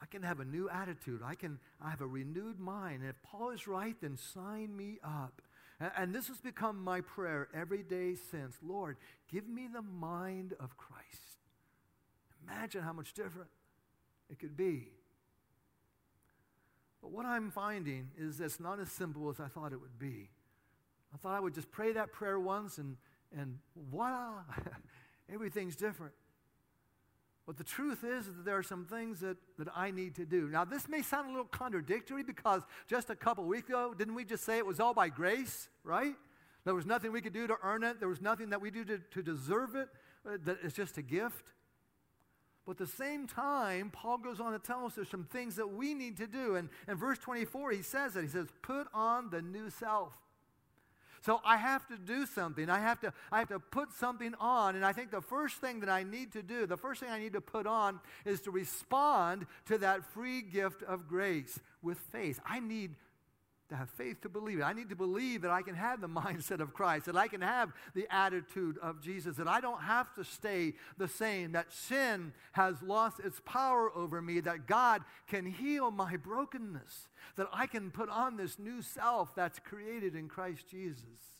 I 0.00 0.06
can 0.06 0.22
have 0.22 0.40
a 0.40 0.44
new 0.44 0.68
attitude. 0.68 1.20
I 1.24 1.34
can 1.34 1.58
I 1.80 1.90
have 1.90 2.00
a 2.00 2.06
renewed 2.06 2.58
mind. 2.58 3.02
And 3.02 3.10
if 3.10 3.22
Paul 3.22 3.50
is 3.50 3.66
right, 3.66 3.96
then 4.00 4.16
sign 4.16 4.76
me 4.76 4.98
up. 5.04 5.40
And, 5.80 5.90
and 5.96 6.14
this 6.14 6.28
has 6.28 6.40
become 6.40 6.82
my 6.82 7.00
prayer 7.00 7.48
every 7.54 7.82
day 7.82 8.14
since. 8.30 8.56
Lord, 8.62 8.96
give 9.30 9.48
me 9.48 9.68
the 9.72 9.82
mind 9.82 10.54
of 10.60 10.76
Christ. 10.76 11.38
Imagine 12.46 12.82
how 12.82 12.92
much 12.92 13.14
different 13.14 13.48
it 14.30 14.38
could 14.38 14.56
be. 14.56 14.88
But 17.00 17.12
what 17.12 17.26
I'm 17.26 17.50
finding 17.50 18.08
is 18.18 18.40
it's 18.40 18.60
not 18.60 18.80
as 18.80 18.90
simple 18.90 19.28
as 19.30 19.38
I 19.38 19.48
thought 19.48 19.72
it 19.72 19.80
would 19.80 19.98
be. 19.98 20.30
I 21.12 21.16
thought 21.18 21.34
I 21.34 21.40
would 21.40 21.54
just 21.54 21.70
pray 21.70 21.92
that 21.92 22.12
prayer 22.12 22.40
once 22.40 22.78
and, 22.78 22.96
and 23.36 23.58
voila, 23.90 24.42
everything's 25.32 25.76
different. 25.76 26.14
But 27.46 27.58
the 27.58 27.64
truth 27.64 28.04
is 28.04 28.26
that 28.26 28.44
there 28.44 28.56
are 28.56 28.62
some 28.62 28.86
things 28.86 29.20
that, 29.20 29.36
that 29.58 29.68
I 29.76 29.90
need 29.90 30.14
to 30.14 30.24
do. 30.24 30.48
Now, 30.48 30.64
this 30.64 30.88
may 30.88 31.02
sound 31.02 31.26
a 31.28 31.30
little 31.30 31.44
contradictory 31.44 32.22
because 32.22 32.62
just 32.88 33.10
a 33.10 33.16
couple 33.16 33.44
weeks 33.44 33.68
ago, 33.68 33.94
didn't 33.96 34.14
we 34.14 34.24
just 34.24 34.44
say 34.44 34.56
it 34.56 34.64
was 34.64 34.80
all 34.80 34.94
by 34.94 35.10
grace, 35.10 35.68
right? 35.82 36.14
There 36.64 36.74
was 36.74 36.86
nothing 36.86 37.12
we 37.12 37.20
could 37.20 37.34
do 37.34 37.46
to 37.46 37.56
earn 37.62 37.84
it, 37.84 38.00
there 38.00 38.08
was 38.08 38.22
nothing 38.22 38.50
that 38.50 38.62
we 38.62 38.70
do 38.70 38.84
to, 38.86 38.98
to 38.98 39.22
deserve 39.22 39.74
it, 39.74 39.88
uh, 40.26 40.38
that 40.44 40.58
it's 40.62 40.74
just 40.74 40.96
a 40.96 41.02
gift. 41.02 41.44
But 42.64 42.72
at 42.72 42.78
the 42.78 42.86
same 42.86 43.26
time, 43.26 43.90
Paul 43.90 44.16
goes 44.16 44.40
on 44.40 44.52
to 44.52 44.58
tell 44.58 44.86
us 44.86 44.94
there's 44.94 45.10
some 45.10 45.24
things 45.24 45.56
that 45.56 45.66
we 45.66 45.92
need 45.92 46.16
to 46.16 46.26
do. 46.26 46.56
And 46.56 46.70
in 46.88 46.96
verse 46.96 47.18
24, 47.18 47.72
he 47.72 47.82
says 47.82 48.14
that. 48.14 48.22
He 48.22 48.28
says, 48.28 48.48
Put 48.62 48.86
on 48.94 49.28
the 49.28 49.42
new 49.42 49.68
self. 49.68 50.14
So 51.24 51.40
I 51.42 51.56
have 51.56 51.86
to 51.88 51.96
do 51.96 52.26
something. 52.26 52.68
I 52.68 52.80
have 52.80 53.00
to, 53.00 53.12
I 53.32 53.38
have 53.38 53.48
to 53.48 53.58
put 53.58 53.94
something 53.94 54.34
on. 54.38 54.76
And 54.76 54.84
I 54.84 54.92
think 54.92 55.10
the 55.10 55.22
first 55.22 55.56
thing 55.56 55.80
that 55.80 55.88
I 55.88 56.02
need 56.02 56.32
to 56.32 56.42
do, 56.42 56.66
the 56.66 56.76
first 56.76 57.00
thing 57.00 57.08
I 57.08 57.18
need 57.18 57.32
to 57.32 57.40
put 57.40 57.66
on 57.66 57.98
is 58.26 58.42
to 58.42 58.50
respond 58.50 59.46
to 59.66 59.78
that 59.78 60.04
free 60.04 60.42
gift 60.42 60.82
of 60.82 61.08
grace 61.08 61.58
with 61.82 61.96
faith. 61.98 62.40
I 62.44 62.60
need 62.60 62.96
to 63.68 63.76
have 63.76 63.88
faith 63.90 64.20
to 64.22 64.28
believe 64.28 64.58
it. 64.58 64.62
I 64.62 64.72
need 64.72 64.90
to 64.90 64.96
believe 64.96 65.42
that 65.42 65.50
I 65.50 65.62
can 65.62 65.74
have 65.74 66.00
the 66.00 66.08
mindset 66.22 66.60
of 66.60 66.74
Christ, 66.74 67.06
that 67.06 67.16
I 67.16 67.28
can 67.28 67.40
have 67.40 67.72
the 67.94 68.06
attitude 68.10 68.78
of 68.78 69.00
Jesus, 69.00 69.36
that 69.36 69.48
I 69.48 69.60
don't 69.60 69.80
have 69.80 70.12
to 70.14 70.24
stay 70.24 70.74
the 70.98 71.08
same, 71.08 71.52
that 71.52 71.72
sin 71.72 72.32
has 72.52 72.82
lost 72.82 73.20
its 73.20 73.40
power 73.44 73.90
over 73.94 74.20
me, 74.20 74.40
that 74.40 74.66
God 74.66 75.02
can 75.26 75.46
heal 75.46 75.90
my 75.90 76.16
brokenness, 76.16 77.08
that 77.36 77.48
I 77.52 77.66
can 77.66 77.90
put 77.90 78.08
on 78.08 78.36
this 78.36 78.58
new 78.58 78.82
self 78.82 79.34
that's 79.34 79.58
created 79.58 80.14
in 80.14 80.28
Christ 80.28 80.68
Jesus. 80.70 81.34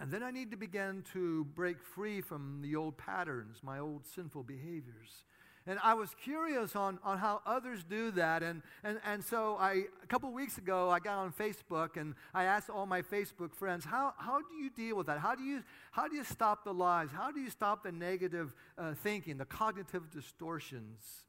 And 0.00 0.12
then 0.12 0.22
I 0.22 0.30
need 0.30 0.50
to 0.50 0.56
begin 0.56 1.04
to 1.12 1.44
break 1.54 1.82
free 1.82 2.20
from 2.20 2.60
the 2.62 2.76
old 2.76 2.98
patterns, 2.98 3.58
my 3.62 3.78
old 3.78 4.06
sinful 4.06 4.42
behaviors. 4.42 5.24
And 5.66 5.78
I 5.82 5.94
was 5.94 6.14
curious 6.22 6.76
on, 6.76 6.98
on 7.02 7.16
how 7.16 7.40
others 7.46 7.82
do 7.84 8.10
that. 8.12 8.42
And, 8.42 8.60
and, 8.82 9.00
and 9.06 9.24
so 9.24 9.56
I, 9.58 9.84
a 10.02 10.06
couple 10.08 10.30
weeks 10.30 10.58
ago, 10.58 10.90
I 10.90 10.98
got 11.00 11.16
on 11.16 11.32
Facebook 11.32 11.96
and 11.96 12.14
I 12.34 12.44
asked 12.44 12.68
all 12.68 12.84
my 12.84 13.00
Facebook 13.00 13.54
friends, 13.54 13.84
how, 13.84 14.12
how 14.18 14.40
do 14.40 14.54
you 14.62 14.68
deal 14.68 14.96
with 14.96 15.06
that? 15.06 15.20
How 15.20 15.34
do 15.34 15.42
you, 15.42 15.62
how 15.90 16.06
do 16.06 16.16
you 16.16 16.24
stop 16.24 16.64
the 16.64 16.74
lies? 16.74 17.08
How 17.10 17.30
do 17.30 17.40
you 17.40 17.48
stop 17.48 17.82
the 17.82 17.92
negative 17.92 18.52
uh, 18.76 18.92
thinking, 18.92 19.38
the 19.38 19.46
cognitive 19.46 20.10
distortions? 20.10 21.24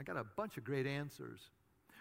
I 0.00 0.02
got 0.02 0.16
a 0.16 0.24
bunch 0.24 0.56
of 0.56 0.64
great 0.64 0.86
answers. 0.86 1.40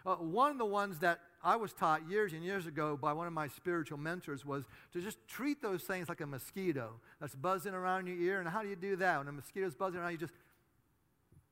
Uh, 0.08 0.16
one 0.16 0.50
of 0.50 0.58
the 0.58 0.66
ones 0.66 1.00
that 1.00 1.20
I 1.44 1.58
was 1.58 1.74
taught 1.74 2.10
years 2.10 2.32
and 2.32 2.42
years 2.42 2.66
ago 2.66 2.96
by 2.96 3.12
one 3.12 3.28
of 3.28 3.34
my 3.34 3.50
spiritual 3.50 3.98
mentors 3.98 4.46
was 4.46 4.64
to 4.94 5.02
just 5.02 5.18
treat 5.28 5.62
those 5.62 5.84
things 5.84 6.08
like 6.08 6.22
a 6.22 6.26
mosquito 6.26 6.94
that's 7.20 7.36
buzzing 7.36 7.74
around 7.74 8.08
your 8.08 8.16
ear. 8.16 8.40
And 8.40 8.48
how 8.48 8.64
do 8.64 8.70
you 8.70 8.78
do 8.78 8.96
that? 8.96 9.18
When 9.18 9.28
a 9.28 9.34
mosquito's 9.34 9.76
buzzing 9.76 10.00
around, 10.00 10.14
you 10.14 10.18
just, 10.18 10.32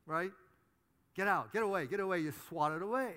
right? 0.05 0.31
Get 1.17 1.27
out, 1.27 1.51
get 1.51 1.63
away, 1.63 1.85
get 1.85 1.99
away. 1.99 2.19
You 2.19 2.31
swat 2.47 2.71
it 2.71 2.81
away. 2.81 3.11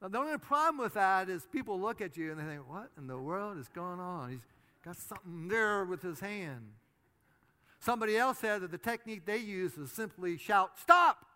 Now, 0.00 0.08
the 0.08 0.18
only 0.18 0.38
problem 0.38 0.78
with 0.78 0.94
that 0.94 1.28
is 1.28 1.46
people 1.52 1.78
look 1.78 2.00
at 2.00 2.16
you 2.16 2.30
and 2.30 2.40
they 2.40 2.44
think, 2.44 2.62
what 2.66 2.88
in 2.96 3.06
the 3.06 3.18
world 3.18 3.58
is 3.58 3.68
going 3.68 4.00
on? 4.00 4.30
He's 4.30 4.46
got 4.82 4.96
something 4.96 5.48
there 5.48 5.84
with 5.84 6.00
his 6.00 6.20
hand. 6.20 6.64
Somebody 7.78 8.16
else 8.16 8.38
said 8.38 8.62
that 8.62 8.70
the 8.70 8.78
technique 8.78 9.26
they 9.26 9.36
use 9.36 9.76
is 9.76 9.92
simply 9.92 10.38
shout, 10.38 10.78
stop! 10.80 11.26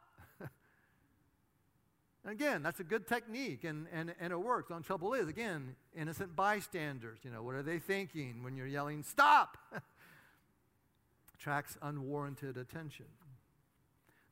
Again, 2.24 2.62
that's 2.62 2.80
a 2.80 2.84
good 2.84 3.06
technique 3.06 3.64
and, 3.64 3.86
and, 3.92 4.14
and 4.20 4.32
it 4.32 4.36
works. 4.36 4.68
The 4.68 4.80
trouble 4.80 5.14
is, 5.14 5.26
again, 5.28 5.74
innocent 5.96 6.36
bystanders. 6.36 7.20
You 7.22 7.30
know, 7.30 7.42
what 7.42 7.54
are 7.54 7.62
they 7.62 7.78
thinking 7.78 8.42
when 8.42 8.56
you're 8.56 8.66
yelling, 8.66 9.02
stop? 9.02 9.56
Attracts 11.34 11.78
unwarranted 11.80 12.58
attention. 12.58 13.06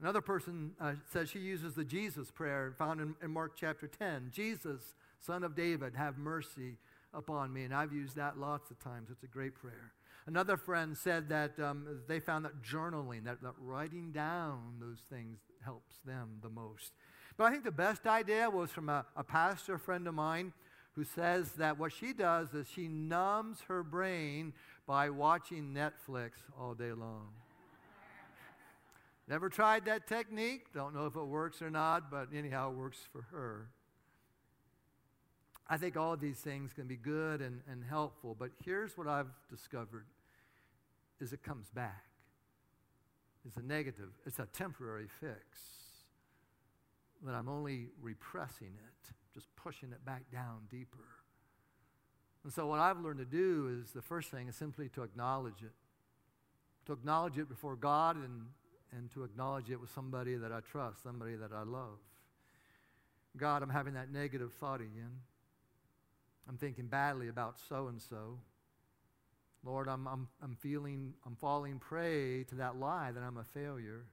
Another 0.01 0.21
person 0.21 0.73
uh, 0.81 0.93
says 1.11 1.31
she 1.31 1.39
uses 1.39 1.75
the 1.75 1.85
Jesus 1.85 2.31
prayer 2.31 2.73
found 2.79 3.01
in, 3.01 3.15
in 3.23 3.31
Mark 3.33 3.53
chapter 3.57 3.89
10 3.89 4.31
Jesus, 4.33 4.95
son 5.19 5.43
of 5.43 5.57
David, 5.57 5.95
have 5.97 6.19
mercy 6.19 6.77
upon 7.15 7.53
me. 7.53 7.65
And 7.65 7.75
I've 7.75 7.93
used 7.93 8.17
that 8.17 8.39
lots 8.39 8.71
of 8.71 8.79
times. 8.79 9.09
It's 9.11 9.25
a 9.25 9.29
great 9.29 9.55
prayer. 9.55 9.93
Another 10.27 10.59
friend 10.59 10.95
said 10.97 11.31
that 11.31 11.59
um, 11.59 12.03
they 12.07 12.21
found 12.21 12.45
that 12.45 12.63
journaling, 12.63 13.25
that, 13.25 13.43
that 13.43 13.55
writing 13.59 14.13
down 14.13 14.75
those 14.79 14.99
things 15.11 15.39
helps 15.65 15.97
them 16.05 16.39
the 16.43 16.51
most. 16.51 16.93
But 17.39 17.45
I 17.45 17.51
think 17.53 17.63
the 17.63 17.71
best 17.71 18.07
idea 18.07 18.51
was 18.51 18.71
from 18.73 18.89
a, 18.89 19.07
a 19.17 19.23
pastor 19.23 19.79
friend 19.79 20.09
of 20.09 20.15
mine 20.15 20.53
who 20.97 21.05
says 21.05 21.53
that 21.53 21.79
what 21.79 21.93
she 21.93 22.13
does 22.13 22.53
is 22.53 22.67
she 22.69 22.89
numbs 22.89 23.61
her 23.69 23.85
brain 23.85 24.53
by 24.89 25.09
watching 25.11 25.73
Netflix 25.73 26.33
all 26.59 26.75
day 26.75 26.91
long. 26.91 27.29
Never 29.29 29.49
tried 29.49 29.85
that 29.85 30.09
technique. 30.09 30.73
Don't 30.75 30.95
know 30.95 31.07
if 31.07 31.15
it 31.15 31.25
works 31.25 31.63
or 31.63 31.71
not, 31.71 32.11
but 32.11 32.29
anyhow, 32.35 32.73
it 32.73 32.77
works 32.77 32.99
for 33.13 33.23
her. 33.31 33.69
I 35.69 35.77
think 35.77 35.97
all 35.97 36.17
these 36.17 36.39
things 36.39 36.73
can 36.73 36.89
be 36.89 36.97
good 36.97 37.41
and, 37.41 37.61
and 37.71 37.85
helpful, 37.85 38.35
but 38.37 38.51
here's 38.65 38.97
what 38.99 39.07
I've 39.07 39.31
discovered 39.49 40.07
is 41.21 41.33
it 41.33 41.45
comes 41.45 41.69
back. 41.69 42.05
It's 43.47 43.59
a 43.59 43.63
negative, 43.63 44.11
it's 44.27 44.41
a 44.41 44.47
temporary 44.47 45.09
fix 45.21 45.79
that 47.25 47.35
I'm 47.35 47.49
only 47.49 47.89
repressing 48.01 48.69
it, 48.69 49.15
just 49.35 49.47
pushing 49.57 49.93
it 49.93 50.05
back 50.05 50.31
down 50.31 50.63
deeper. 50.71 51.05
And 52.45 52.53
so, 52.53 52.67
what 52.67 52.79
I've 52.79 53.01
learned 53.01 53.19
to 53.19 53.25
do 53.25 53.81
is 53.83 53.91
the 53.91 54.03
first 54.03 54.31
thing 54.31 54.49
is 54.49 54.57
simply 54.57 54.89
to 54.91 55.03
acknowledge 55.03 55.63
it. 55.63 55.73
To 56.87 56.93
acknowledge 56.93 57.37
it 57.39 57.49
before 57.49 57.77
God 57.77 58.17
and, 58.17 58.47
and 58.97 59.11
to 59.13 59.25
acknowledge 59.25 59.71
it 59.71 59.81
with 59.81 59.91
somebody 59.93 60.37
that 60.37 60.53
I 60.53 60.61
trust, 60.61 61.03
somebody 61.03 61.35
that 61.35 61.53
I 61.53 61.63
love. 61.63 61.99
God, 63.37 63.63
I'm 63.63 63.71
having 63.71 63.95
that 63.95 64.11
negative 64.11 64.53
thought 64.55 64.81
again. 64.81 65.21
I'm 66.49 66.57
thinking 66.57 66.87
badly 66.87 67.29
about 67.29 67.57
so 67.69 67.89
and 67.89 68.01
so. 68.01 68.39
Lord, 69.65 69.89
I'm, 69.89 70.07
I'm, 70.07 70.29
I'm 70.43 70.55
feeling, 70.55 71.15
I'm 71.27 71.37
falling 71.37 71.79
prey 71.79 72.45
to 72.45 72.55
that 72.57 72.77
lie 72.77 73.11
that 73.13 73.23
I'm 73.23 73.37
a 73.37 73.45
failure. 73.45 74.07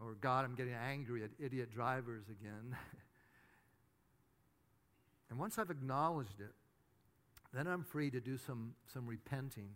Or, 0.00 0.14
God, 0.20 0.44
I'm 0.44 0.54
getting 0.54 0.74
angry 0.74 1.22
at 1.22 1.30
idiot 1.38 1.72
drivers 1.72 2.24
again. 2.30 2.76
and 5.30 5.38
once 5.38 5.58
I've 5.58 5.70
acknowledged 5.70 6.40
it, 6.40 6.54
then 7.52 7.66
I'm 7.66 7.84
free 7.84 8.10
to 8.10 8.20
do 8.20 8.38
some, 8.38 8.74
some 8.92 9.06
repenting. 9.06 9.70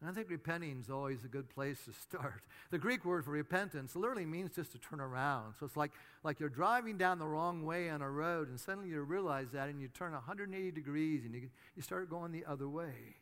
And 0.00 0.08
I 0.08 0.12
think 0.12 0.30
repenting 0.30 0.80
is 0.80 0.88
always 0.88 1.24
a 1.24 1.28
good 1.28 1.48
place 1.50 1.84
to 1.84 1.92
start. 1.92 2.42
The 2.70 2.78
Greek 2.78 3.04
word 3.04 3.24
for 3.24 3.32
repentance 3.32 3.94
literally 3.94 4.26
means 4.26 4.54
just 4.54 4.72
to 4.72 4.78
turn 4.78 5.00
around. 5.00 5.54
So 5.58 5.66
it's 5.66 5.76
like, 5.76 5.92
like 6.24 6.40
you're 6.40 6.48
driving 6.48 6.96
down 6.96 7.18
the 7.18 7.26
wrong 7.26 7.64
way 7.64 7.90
on 7.90 8.02
a 8.02 8.10
road, 8.10 8.48
and 8.48 8.58
suddenly 8.58 8.88
you 8.88 9.00
realize 9.02 9.48
that, 9.52 9.68
and 9.68 9.80
you 9.80 9.88
turn 9.88 10.12
180 10.12 10.70
degrees 10.70 11.24
and 11.24 11.34
you, 11.34 11.50
you 11.76 11.82
start 11.82 12.08
going 12.08 12.32
the 12.32 12.44
other 12.46 12.68
way. 12.68 13.19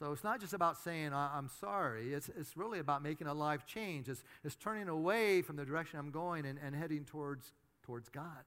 So 0.00 0.12
it's 0.12 0.24
not 0.24 0.40
just 0.40 0.54
about 0.54 0.78
saying, 0.78 1.12
I'm 1.12 1.50
sorry. 1.60 2.14
It's, 2.14 2.30
it's 2.30 2.56
really 2.56 2.78
about 2.78 3.02
making 3.02 3.26
a 3.26 3.34
life 3.34 3.66
change. 3.66 4.08
It's, 4.08 4.24
it's 4.42 4.56
turning 4.56 4.88
away 4.88 5.42
from 5.42 5.56
the 5.56 5.64
direction 5.66 5.98
I'm 5.98 6.10
going 6.10 6.46
and, 6.46 6.58
and 6.64 6.74
heading 6.74 7.04
towards, 7.04 7.52
towards 7.82 8.08
God. 8.08 8.44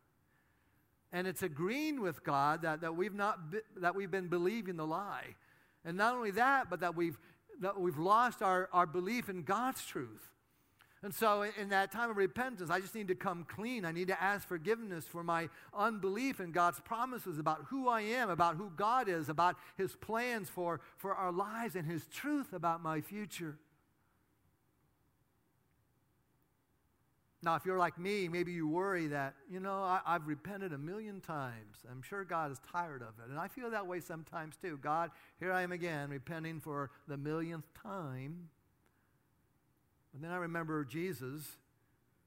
And 1.12 1.28
it's 1.28 1.44
agreeing 1.44 2.02
with 2.02 2.24
God 2.24 2.64
that, 2.64 2.82
that, 2.82 2.96
we've 2.96 3.14
not 3.14 3.52
be, 3.52 3.60
that 3.78 3.96
we've 3.96 4.10
been 4.10 4.30
believing 4.30 4.78
the 4.78 4.88
lie. 4.88 5.36
And 5.86 5.96
not 5.96 6.16
only 6.16 6.32
that, 6.32 6.72
but 6.72 6.80
that 6.80 6.96
we've, 6.96 7.20
that 7.62 7.80
we've 7.80 8.00
lost 8.00 8.42
our, 8.42 8.68
our 8.74 8.88
belief 8.88 9.30
in 9.30 9.44
God's 9.44 9.86
truth. 9.86 10.33
And 11.04 11.14
so, 11.14 11.44
in 11.60 11.68
that 11.70 11.92
time 11.92 12.10
of 12.10 12.16
repentance, 12.16 12.70
I 12.70 12.80
just 12.80 12.96
need 12.96 13.10
to 13.10 13.16
come 13.16 13.44
clean. 13.44 13.84
I 13.84 13.92
need 13.92 14.08
to 14.08 14.24
ask 14.24 14.48
forgiveness 14.48 15.06
for 15.06 15.22
my 15.22 15.50
unbelief 15.74 16.40
in 16.40 16.54
God's 16.54 16.80
promises 16.80 17.40
about 17.40 17.66
who 17.68 17.90
I 17.90 18.02
am, 18.02 18.30
about 18.30 18.56
who 18.56 18.72
God 18.78 19.10
is, 19.10 19.28
about 19.28 19.58
His 19.78 19.98
plans 19.98 20.48
for, 20.48 20.80
for 20.98 21.14
our 21.14 21.34
lives, 21.34 21.76
and 21.76 21.86
His 21.86 22.08
truth 22.08 22.54
about 22.54 22.82
my 22.82 23.02
future. 23.02 23.58
Now, 27.44 27.56
if 27.56 27.66
you're 27.66 27.78
like 27.78 28.00
me, 28.00 28.30
maybe 28.30 28.54
you 28.54 28.70
worry 28.70 29.08
that, 29.08 29.34
you 29.52 29.60
know, 29.60 29.84
I, 29.84 30.00
have 30.06 30.26
repented 30.26 30.72
a 30.72 30.78
million 30.78 31.20
times. 31.20 31.80
I'm 31.92 32.02
sure 32.02 32.24
God 32.24 32.50
is 32.54 32.62
tired 32.72 33.02
of 33.02 33.10
it. 33.22 33.30
And 33.30 33.38
I 33.38 33.50
feel 33.50 33.70
that 33.72 33.86
way 33.86 34.00
sometimes 34.00 34.56
too. 34.56 34.80
God, 34.82 35.12
here 35.42 35.52
I 35.52 35.64
am 35.64 35.74
again, 35.74 36.10
repenting 36.10 36.62
for 36.62 36.92
the 37.10 37.18
millionth 37.18 37.66
time. 37.74 38.48
And 40.14 40.24
then 40.24 40.32
I 40.32 40.38
remember 40.38 40.84
Jesus, 40.86 41.44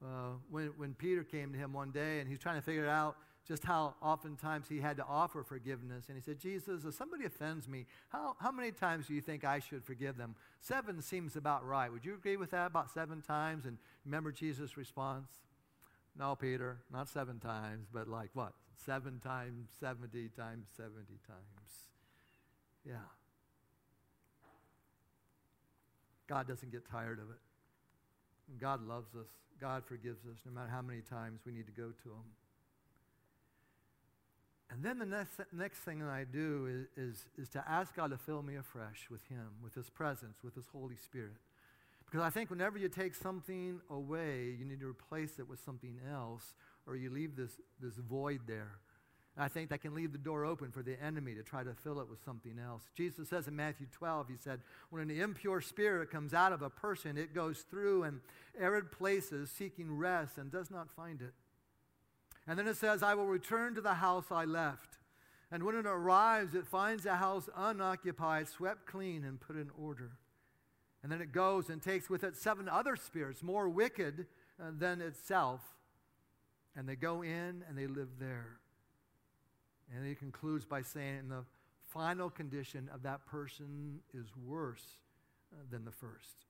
uh, 0.03 0.33
when, 0.49 0.67
when 0.77 0.93
Peter 0.93 1.23
came 1.23 1.51
to 1.53 1.57
him 1.57 1.73
one 1.73 1.91
day 1.91 2.19
and 2.19 2.29
he's 2.29 2.39
trying 2.39 2.57
to 2.57 2.61
figure 2.61 2.87
out 2.87 3.15
just 3.47 3.63
how 3.63 3.95
oftentimes 4.01 4.67
he 4.67 4.79
had 4.79 4.97
to 4.97 5.05
offer 5.07 5.41
forgiveness. 5.41 6.05
And 6.09 6.17
he 6.17 6.21
said, 6.21 6.37
Jesus, 6.37 6.83
if 6.83 6.93
somebody 6.95 7.23
offends 7.23 7.67
me, 7.67 7.85
how, 8.09 8.35
how 8.39 8.51
many 8.51 8.71
times 8.71 9.07
do 9.07 9.13
you 9.13 9.21
think 9.21 9.45
I 9.45 9.59
should 9.59 9.85
forgive 9.85 10.17
them? 10.17 10.35
Seven 10.59 11.01
seems 11.01 11.37
about 11.37 11.65
right. 11.65 11.91
Would 11.91 12.03
you 12.03 12.13
agree 12.13 12.35
with 12.35 12.51
that? 12.51 12.67
About 12.67 12.91
seven 12.91 13.21
times? 13.21 13.65
And 13.65 13.77
remember 14.05 14.33
Jesus' 14.33 14.75
response? 14.75 15.29
No, 16.17 16.35
Peter, 16.35 16.79
not 16.91 17.07
seven 17.07 17.39
times, 17.39 17.87
but 17.93 18.09
like 18.09 18.31
what? 18.33 18.51
Seven 18.75 19.19
times, 19.19 19.69
70 19.79 20.29
times, 20.35 20.67
70 20.75 20.93
times. 21.25 21.71
Yeah. 22.85 22.95
God 26.27 26.47
doesn't 26.47 26.71
get 26.71 26.89
tired 26.89 27.19
of 27.19 27.29
it. 27.29 27.37
God 28.59 28.87
loves 28.87 29.15
us. 29.15 29.27
God 29.59 29.83
forgives 29.85 30.25
us 30.25 30.37
no 30.45 30.51
matter 30.51 30.69
how 30.69 30.81
many 30.81 31.01
times 31.01 31.41
we 31.45 31.51
need 31.51 31.65
to 31.65 31.71
go 31.71 31.91
to 32.03 32.09
Him. 32.09 32.27
And 34.69 34.83
then 34.83 34.99
the 34.99 35.05
next, 35.05 35.39
next 35.53 35.79
thing 35.79 35.99
that 35.99 36.09
I 36.09 36.25
do 36.25 36.87
is, 36.97 37.11
is, 37.11 37.25
is 37.37 37.49
to 37.49 37.63
ask 37.67 37.95
God 37.95 38.11
to 38.11 38.17
fill 38.17 38.41
me 38.41 38.55
afresh 38.55 39.07
with 39.09 39.25
Him, 39.27 39.47
with 39.63 39.73
His 39.75 39.89
presence, 39.89 40.37
with 40.43 40.55
His 40.55 40.65
Holy 40.71 40.97
Spirit. 40.97 41.37
Because 42.05 42.21
I 42.21 42.29
think 42.29 42.49
whenever 42.49 42.77
you 42.77 42.89
take 42.89 43.15
something 43.15 43.81
away, 43.89 44.55
you 44.57 44.65
need 44.65 44.79
to 44.79 44.87
replace 44.87 45.39
it 45.39 45.47
with 45.47 45.59
something 45.63 45.99
else, 46.09 46.53
or 46.85 46.95
you 46.95 47.09
leave 47.09 47.35
this, 47.35 47.51
this 47.81 47.95
void 47.95 48.41
there. 48.47 48.71
I 49.39 49.47
think 49.47 49.69
that 49.69 49.81
can 49.81 49.93
leave 49.93 50.11
the 50.11 50.17
door 50.17 50.45
open 50.45 50.71
for 50.71 50.81
the 50.81 51.01
enemy 51.01 51.35
to 51.35 51.43
try 51.43 51.63
to 51.63 51.73
fill 51.73 51.99
it 51.99 52.09
with 52.09 52.23
something 52.25 52.57
else. 52.57 52.83
Jesus 52.95 53.29
says 53.29 53.47
in 53.47 53.55
Matthew 53.55 53.85
12, 53.91 54.29
He 54.29 54.35
said, 54.39 54.61
When 54.89 55.03
an 55.03 55.11
impure 55.11 55.61
spirit 55.61 56.09
comes 56.09 56.33
out 56.33 56.53
of 56.53 56.63
a 56.63 56.71
person, 56.71 57.17
it 57.17 57.35
goes 57.35 57.59
through 57.69 58.03
and 58.03 58.21
arid 58.59 58.91
places 58.91 59.51
seeking 59.51 59.95
rest 59.95 60.37
and 60.39 60.51
does 60.51 60.71
not 60.71 60.89
find 60.89 61.21
it. 61.21 61.33
And 62.47 62.57
then 62.57 62.67
it 62.67 62.77
says, 62.77 63.03
I 63.03 63.13
will 63.13 63.27
return 63.27 63.75
to 63.75 63.81
the 63.81 63.95
house 63.95 64.25
I 64.31 64.45
left. 64.45 64.97
And 65.51 65.63
when 65.63 65.75
it 65.75 65.85
arrives, 65.85 66.55
it 66.55 66.65
finds 66.65 67.03
the 67.03 67.15
house 67.15 67.47
unoccupied, 67.55 68.47
swept 68.47 68.85
clean, 68.85 69.23
and 69.23 69.39
put 69.39 69.55
in 69.55 69.69
order. 69.79 70.11
And 71.03 71.11
then 71.11 71.21
it 71.21 71.31
goes 71.31 71.69
and 71.69 71.81
takes 71.81 72.09
with 72.09 72.23
it 72.23 72.35
seven 72.35 72.67
other 72.67 72.95
spirits, 72.95 73.43
more 73.43 73.69
wicked 73.69 74.25
uh, 74.59 74.71
than 74.77 74.99
itself. 75.01 75.61
And 76.75 76.89
they 76.89 76.95
go 76.95 77.21
in 77.21 77.63
and 77.67 77.77
they 77.77 77.87
live 77.87 78.09
there. 78.19 78.57
And 79.95 80.05
he 80.05 80.15
concludes 80.15 80.65
by 80.65 80.81
saying, 80.81 81.19
and 81.19 81.31
the 81.31 81.43
final 81.87 82.29
condition 82.29 82.89
of 82.93 83.03
that 83.03 83.25
person 83.25 83.99
is 84.13 84.27
worse 84.45 84.97
uh, 85.53 85.63
than 85.71 85.85
the 85.85 85.91
first. 85.91 86.45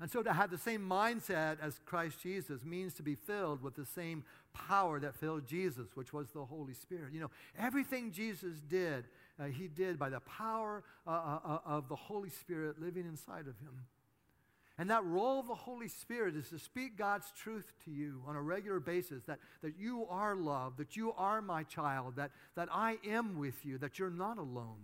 And 0.00 0.10
so 0.10 0.22
to 0.22 0.32
have 0.32 0.50
the 0.50 0.58
same 0.58 0.86
mindset 0.86 1.58
as 1.62 1.78
Christ 1.86 2.20
Jesus 2.20 2.64
means 2.64 2.92
to 2.94 3.02
be 3.02 3.14
filled 3.14 3.62
with 3.62 3.76
the 3.76 3.86
same 3.86 4.24
power 4.52 4.98
that 4.98 5.14
filled 5.14 5.46
Jesus, 5.46 5.88
which 5.94 6.12
was 6.12 6.28
the 6.30 6.44
Holy 6.44 6.74
Spirit. 6.74 7.12
You 7.12 7.20
know, 7.20 7.30
everything 7.56 8.10
Jesus 8.10 8.58
did, 8.68 9.04
uh, 9.38 9.44
he 9.44 9.68
did 9.68 9.98
by 9.98 10.08
the 10.08 10.20
power 10.20 10.82
uh, 11.06 11.10
uh, 11.10 11.38
uh, 11.44 11.58
of 11.64 11.88
the 11.88 11.96
Holy 11.96 12.30
Spirit 12.30 12.80
living 12.80 13.06
inside 13.06 13.46
of 13.46 13.58
him. 13.60 13.86
And 14.78 14.90
that 14.90 15.04
role 15.04 15.38
of 15.38 15.46
the 15.46 15.54
Holy 15.54 15.88
Spirit 15.88 16.34
is 16.34 16.48
to 16.48 16.58
speak 16.58 16.96
God's 16.96 17.30
truth 17.36 17.72
to 17.84 17.90
you 17.90 18.22
on 18.26 18.36
a 18.36 18.42
regular 18.42 18.80
basis 18.80 19.22
that, 19.24 19.38
that 19.62 19.78
you 19.78 20.06
are 20.08 20.34
loved, 20.34 20.78
that 20.78 20.96
you 20.96 21.12
are 21.12 21.42
my 21.42 21.62
child, 21.62 22.16
that, 22.16 22.30
that 22.54 22.68
I 22.72 22.98
am 23.06 23.38
with 23.38 23.64
you, 23.66 23.78
that 23.78 23.98
you're 23.98 24.10
not 24.10 24.38
alone. 24.38 24.80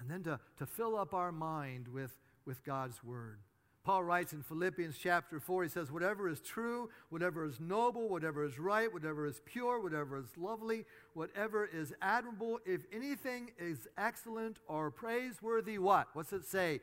And 0.00 0.10
then 0.10 0.22
to, 0.24 0.40
to 0.58 0.66
fill 0.66 0.96
up 0.96 1.14
our 1.14 1.30
mind 1.30 1.86
with 1.88 2.12
with 2.50 2.64
God's 2.64 3.02
word. 3.04 3.38
Paul 3.82 4.04
writes 4.04 4.34
in 4.34 4.42
Philippians 4.42 4.98
chapter 4.98 5.40
4, 5.40 5.62
he 5.62 5.68
says, 5.68 5.90
Whatever 5.90 6.28
is 6.28 6.40
true, 6.40 6.90
whatever 7.08 7.46
is 7.46 7.60
noble, 7.60 8.08
whatever 8.08 8.44
is 8.44 8.58
right, 8.58 8.92
whatever 8.92 9.26
is 9.26 9.40
pure, 9.46 9.80
whatever 9.80 10.18
is 10.18 10.36
lovely, 10.36 10.84
whatever 11.14 11.64
is 11.64 11.94
admirable, 12.02 12.60
if 12.66 12.82
anything 12.92 13.52
is 13.58 13.88
excellent 13.96 14.58
or 14.66 14.90
praiseworthy, 14.90 15.78
what? 15.78 16.08
What's 16.12 16.32
it 16.32 16.44
say? 16.44 16.80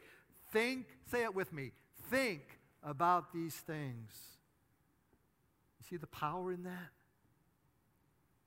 Think, 0.52 0.86
say 1.10 1.24
it 1.24 1.36
with 1.36 1.52
me, 1.52 1.72
think 2.10 2.42
about 2.84 3.34
these 3.34 3.56
things. 3.56 4.12
You 5.80 5.86
see 5.90 5.98
the 5.98 6.08
power 6.08 6.52
in 6.52 6.64
that? 6.64 6.90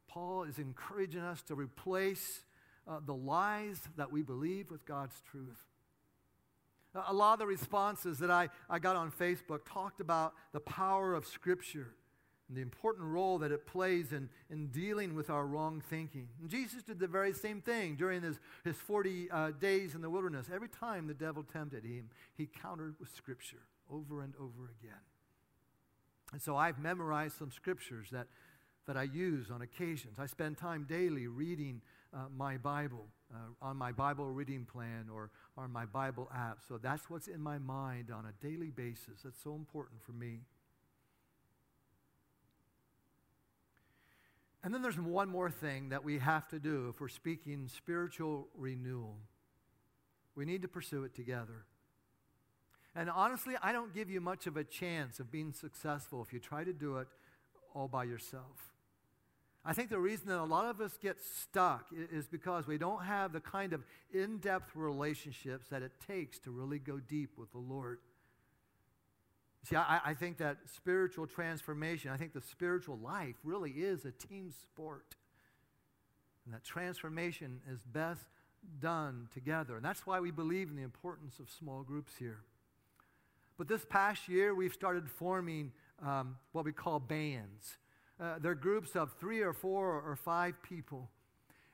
Paul 0.09 0.45
is 0.45 0.59
encouraging 0.59 1.21
us 1.21 1.43
to 1.43 1.55
replace 1.55 2.41
uh, 2.89 3.01
the 3.05 3.15
lies 3.15 3.81
that 3.97 4.11
we 4.11 4.23
believe 4.23 4.71
with 4.71 4.85
God's 4.85 5.21
truth. 5.31 5.63
A 7.07 7.13
lot 7.13 7.35
of 7.35 7.39
the 7.39 7.47
responses 7.47 8.19
that 8.19 8.31
I, 8.31 8.49
I 8.69 8.81
got 8.81 8.97
on 8.97 9.13
Facebook 9.13 9.61
talked 9.65 10.01
about 10.01 10.35
the 10.53 10.59
power 10.59 11.15
of 11.15 11.25
Scripture 11.27 11.95
and 12.51 12.57
the 12.57 12.63
important 12.63 13.07
role 13.07 13.39
that 13.39 13.53
it 13.53 13.65
plays 13.65 14.11
in, 14.13 14.29
in 14.51 14.67
dealing 14.67 15.15
with 15.15 15.31
our 15.31 15.47
wrong 15.47 15.81
thinking. 15.89 16.27
And 16.41 16.51
Jesus 16.51 16.83
did 16.83 16.99
the 16.99 17.07
very 17.07 17.33
same 17.33 17.61
thing 17.61 17.95
during 17.95 18.23
his, 18.23 18.41
his 18.65 18.75
40 18.75 19.31
uh, 19.31 19.51
days 19.53 19.95
in 19.95 20.03
the 20.03 20.11
wilderness. 20.11 20.49
Every 20.53 20.69
time 20.69 21.07
the 21.07 21.15
devil 21.15 21.45
tempted 21.45 21.85
him, 21.85 22.11
he 22.37 22.47
countered 22.47 22.97
with 22.99 23.15
Scripture 23.15 23.63
over 23.89 24.23
and 24.23 24.35
over 24.35 24.73
again. 24.81 24.99
And 26.33 26.43
so 26.43 26.57
I've 26.57 26.81
memorized 26.81 27.39
some 27.39 27.53
scriptures 27.53 28.09
that, 28.11 28.27
that 28.87 28.97
I 28.97 29.05
use 29.05 29.49
on 29.51 29.63
occasions. 29.63 30.19
I 30.19 30.27
spend 30.27 30.59
time 30.59 30.87
daily 30.89 31.29
reading 31.29 31.81
uh, 32.13 32.25
my 32.37 32.57
Bible 32.57 33.07
uh, 33.33 33.39
on 33.63 33.77
my 33.77 33.93
Bible 33.93 34.29
reading 34.29 34.65
plan 34.65 35.07
or 35.13 35.31
on 35.57 35.73
my 35.73 35.85
Bible 35.87 36.29
app. 36.35 36.59
So 36.67 36.79
that's 36.79 37.09
what's 37.09 37.29
in 37.29 37.41
my 37.41 37.59
mind 37.59 38.11
on 38.11 38.25
a 38.27 38.45
daily 38.45 38.71
basis. 38.71 39.23
That's 39.23 39.41
so 39.41 39.55
important 39.55 40.03
for 40.03 40.13
me. 40.13 40.41
And 44.63 44.75
then 44.75 44.83
there's 44.83 44.99
one 44.99 45.29
more 45.29 45.51
thing 45.51 45.89
that 45.89 46.05
we 46.05 46.19
have 46.19 46.49
to 46.49 46.59
do 46.59 46.89
if 46.91 47.01
we're 47.01 47.09
speaking 47.09 47.69
spiritual 47.69 48.49
renewal. 48.55 49.17
We 50.35 50.45
need 50.45 50.63
to 50.63 50.69
pursue 50.69 51.05
it 51.05 51.15
together. 51.15 51.65
And 52.95 53.09
honestly, 53.09 53.55
I 53.63 53.73
don't 53.73 53.95
give 53.95 54.11
you 54.11 54.21
much 54.21 54.47
of 54.47 54.57
a 54.57 54.65
chance 54.65 55.21
of 55.21 55.31
being 55.31 55.53
successful 55.53 56.23
if 56.23 56.33
you 56.33 56.41
try 56.41 56.65
to 56.65 56.73
do 56.73 56.99
it 56.99 57.09
all 57.75 57.89
by 57.89 58.05
yourself. 58.05 58.75
I 59.65 59.75
think 59.75 59.91
the 59.91 59.99
reason 59.99 60.29
that 60.29 60.41
a 60.41 60.45
lot 60.45 60.67
of 60.67 60.81
us 60.81 60.99
get 61.01 61.21
stuck 61.21 61.87
is 61.93 62.27
because 62.27 62.67
we 62.67 62.79
don't 62.79 63.05
have 63.05 63.33
the 63.33 63.41
kind 63.41 63.73
of 63.73 63.85
in 64.13 64.39
depth 64.39 64.75
relationships 64.75 65.69
that 65.69 65.83
it 65.83 65.93
takes 66.07 66.39
to 66.41 66.51
really 66.51 66.79
go 66.79 66.99
deep 66.99 67.37
with 67.37 67.53
the 67.53 67.59
Lord. 67.59 67.99
See, 69.65 69.77
I, 69.77 70.01
I, 70.07 70.15
think 70.15 70.39
that 70.39 70.57
spiritual 70.75 71.27
transformation, 71.27 72.11
I 72.11 72.17
think 72.17 72.33
the 72.33 72.41
spiritual 72.41 72.99
life 72.99 73.37
really 73.45 73.73
is 73.73 74.05
a 74.07 74.11
team 74.11 74.51
sport. 74.51 75.17
And 76.45 76.55
that 76.55 76.65
transformation 76.65 77.61
is 77.71 77.81
best 77.83 78.25
done 78.81 79.29
together. 79.35 79.77
And 79.77 79.85
that's 79.85 80.07
why 80.07 80.19
we 80.21 80.31
believe 80.31 80.71
in 80.71 80.77
the 80.77 80.83
importance 80.83 81.39
of 81.39 81.51
small 81.51 81.83
groups 81.83 82.13
here. 82.19 82.39
But 83.59 83.69
this 83.69 83.85
past 83.85 84.29
year, 84.29 84.55
we've 84.55 84.73
started 84.73 85.11
forming 85.11 85.73
um, 86.03 86.37
what 86.53 86.65
we 86.65 86.73
call 86.73 86.99
bands. 86.99 87.77
uh, 88.19 88.39
they're 88.41 88.55
groups 88.55 88.97
of 88.97 89.13
three 89.21 89.41
or 89.41 89.53
four 89.53 90.01
or 90.01 90.17
five 90.17 90.55
people. 90.63 91.11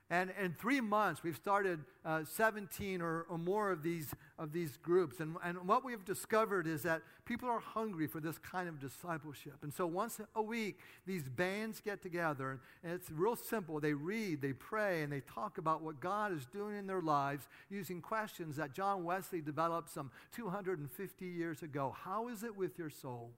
And 0.08 0.32
in 0.40 0.52
three 0.52 0.80
months, 0.80 1.24
we've 1.24 1.36
started 1.36 1.80
uh, 2.04 2.22
17 2.24 3.02
or, 3.02 3.26
or, 3.28 3.38
more 3.38 3.72
of 3.72 3.82
these, 3.82 4.14
of 4.38 4.52
these 4.52 4.76
groups. 4.76 5.18
And, 5.18 5.34
and 5.42 5.66
what 5.66 5.84
we've 5.84 6.04
discovered 6.04 6.68
is 6.68 6.82
that 6.82 7.02
people 7.24 7.48
are 7.48 7.58
hungry 7.58 8.06
for 8.06 8.20
this 8.20 8.38
kind 8.38 8.68
of 8.68 8.78
discipleship. 8.78 9.56
And 9.62 9.74
so 9.74 9.84
once 9.84 10.20
a 10.36 10.42
week, 10.42 10.78
these 11.06 11.24
bands 11.24 11.80
get 11.80 12.02
together, 12.02 12.60
and 12.84 12.92
it's 12.92 13.10
real 13.10 13.34
simple. 13.34 13.80
They 13.80 13.94
read, 13.94 14.40
they 14.40 14.52
pray, 14.52 15.02
and 15.02 15.12
they 15.12 15.22
talk 15.22 15.58
about 15.58 15.82
what 15.82 15.98
God 15.98 16.32
is 16.32 16.46
doing 16.46 16.76
in 16.76 16.86
their 16.86 17.02
lives 17.02 17.48
using 17.68 18.00
questions 18.00 18.54
that 18.56 18.74
John 18.74 19.02
Wesley 19.02 19.40
developed 19.40 19.90
some 19.90 20.12
250 20.36 21.26
years 21.26 21.62
ago. 21.62 21.96
How 22.04 22.28
is 22.28 22.44
it 22.44 22.56
with 22.56 22.78
your 22.78 22.90
soul? 22.90 23.32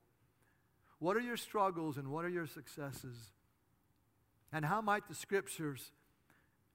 What 0.99 1.17
are 1.17 1.21
your 1.21 1.39
struggles 1.39 1.97
and 1.97 2.09
what 2.09 2.27
are 2.27 2.31
your 2.31 2.47
successes? 2.47 3.33
And 4.53 4.67
how 4.67 4.83
might 4.83 5.09
the 5.09 5.15
scriptures 5.15 5.93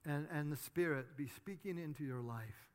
and, 0.06 0.26
and 0.32 0.52
the 0.52 0.56
Spirit 0.56 1.16
be 1.16 1.28
speaking 1.28 1.78
into 1.78 2.04
your 2.04 2.20
life. 2.20 2.68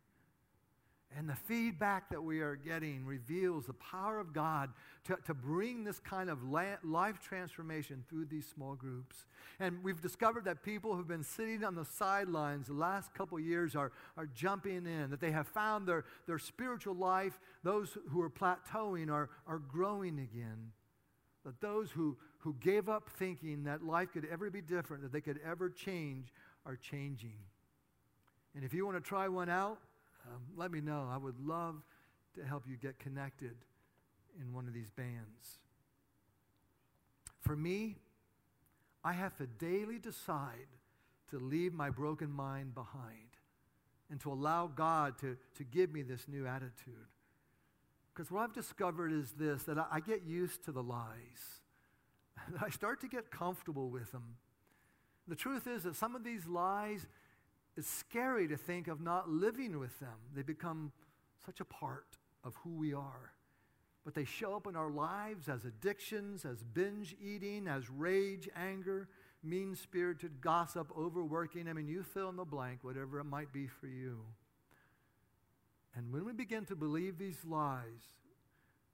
And 1.18 1.28
the 1.28 1.36
feedback 1.36 2.12
that 2.12 2.22
we 2.22 2.42
are 2.42 2.56
getting 2.56 3.04
reveals 3.04 3.66
the 3.66 3.74
power 3.74 4.20
of 4.20 4.32
God 4.32 4.70
to, 5.06 5.18
to 5.26 5.34
bring 5.34 5.84
this 5.84 6.00
kind 6.00 6.30
of 6.30 6.44
life 6.44 7.20
transformation 7.20 8.04
through 8.08 8.26
these 8.26 8.46
small 8.48 8.76
groups. 8.76 9.26
And 9.60 9.84
we've 9.84 10.02
discovered 10.02 10.46
that 10.46 10.62
people 10.62 10.96
who've 10.96 11.08
been 11.08 11.24
sitting 11.24 11.64
on 11.64 11.74
the 11.74 11.84
sidelines 11.84 12.68
the 12.68 12.74
last 12.74 13.12
couple 13.16 13.40
years 13.40 13.76
are, 13.76 13.92
are 14.18 14.28
jumping 14.28 14.86
in, 14.86 15.10
that 15.10 15.20
they 15.20 15.32
have 15.32 15.48
found 15.48 15.88
their, 15.88 16.06
their 16.28 16.38
spiritual 16.38 16.94
life. 16.94 17.40
Those 17.64 17.98
who 18.10 18.22
are 18.22 18.30
plateauing 18.30 19.12
are, 19.12 19.32
are 19.48 19.60
growing 19.60 20.20
again. 20.20 20.74
That 21.44 21.60
those 21.60 21.90
who, 21.90 22.18
who 22.40 22.56
gave 22.60 22.88
up 22.88 23.10
thinking 23.18 23.64
that 23.64 23.84
life 23.84 24.10
could 24.14 24.28
ever 24.32 24.52
be 24.52 24.62
different, 24.62 25.02
that 25.02 25.12
they 25.12 25.22
could 25.22 25.40
ever 25.44 25.70
change, 25.70 26.32
are 26.70 26.76
changing. 26.76 27.34
And 28.56 28.64
if 28.64 28.74
you 28.74 28.86
want 28.86 28.96
to 28.98 29.02
try 29.02 29.28
one 29.28 29.50
out, 29.50 29.80
um, 30.28 30.42
let 30.56 30.72
me 30.72 30.82
know. 30.82 31.10
I 31.12 31.18
would 31.18 31.40
love 31.40 31.76
to 32.36 32.46
help 32.46 32.64
you 32.70 32.78
get 32.78 33.00
connected 33.00 33.56
in 34.40 34.54
one 34.54 34.68
of 34.68 34.74
these 34.74 34.92
bands. 34.92 35.58
For 37.42 37.56
me, 37.56 37.96
I 39.04 39.14
have 39.14 39.36
to 39.38 39.48
daily 39.48 39.98
decide 39.98 40.68
to 41.32 41.40
leave 41.40 41.74
my 41.74 41.90
broken 41.90 42.32
mind 42.32 42.76
behind 42.76 43.38
and 44.12 44.20
to 44.22 44.32
allow 44.32 44.68
God 44.68 45.18
to, 45.20 45.38
to 45.56 45.64
give 45.64 45.92
me 45.92 46.04
this 46.04 46.28
new 46.28 46.46
attitude. 46.46 47.08
Because 48.14 48.32
what 48.32 48.44
I've 48.44 48.54
discovered 48.54 49.12
is 49.12 49.32
this 49.32 49.64
that 49.64 49.80
I, 49.80 49.86
I 49.94 50.00
get 50.02 50.24
used 50.24 50.66
to 50.66 50.72
the 50.72 50.84
lies, 50.84 51.62
I 52.62 52.70
start 52.70 53.02
to 53.02 53.08
get 53.08 53.32
comfortable 53.32 53.90
with 53.90 54.12
them. 54.12 54.36
The 55.30 55.36
truth 55.36 55.68
is 55.68 55.84
that 55.84 55.96
some 55.96 56.16
of 56.16 56.24
these 56.24 56.48
lies, 56.48 57.06
it's 57.78 57.88
scary 57.88 58.48
to 58.48 58.58
think 58.58 58.88
of 58.88 59.00
not 59.00 59.30
living 59.30 59.80
with 59.80 59.98
them. 60.00 60.18
They 60.36 60.42
become 60.42 60.92
such 61.46 61.60
a 61.60 61.66
part 61.66 62.18
of 62.44 62.56
who 62.64 62.72
we 62.72 62.94
are. 62.94 63.34
But 64.04 64.16
they 64.16 64.26
show 64.26 64.56
up 64.56 64.66
in 64.66 64.76
our 64.76 64.90
lives 64.90 65.48
as 65.48 65.66
addictions, 65.66 66.46
as 66.46 66.64
binge 66.64 67.16
eating, 67.22 67.68
as 67.68 67.90
rage, 67.92 68.50
anger, 68.56 69.08
mean 69.44 69.76
spirited 69.76 70.42
gossip, 70.42 70.92
overworking. 70.98 71.68
I 71.68 71.74
mean, 71.74 71.88
you 71.88 72.02
fill 72.02 72.30
in 72.30 72.36
the 72.36 72.46
blank, 72.46 72.80
whatever 72.84 73.20
it 73.20 73.26
might 73.26 73.54
be 73.54 73.68
for 73.68 73.88
you. 73.88 74.22
And 75.96 76.12
when 76.12 76.26
we 76.26 76.34
begin 76.34 76.66
to 76.66 76.76
believe 76.76 77.20
these 77.20 77.46
lies, 77.46 78.16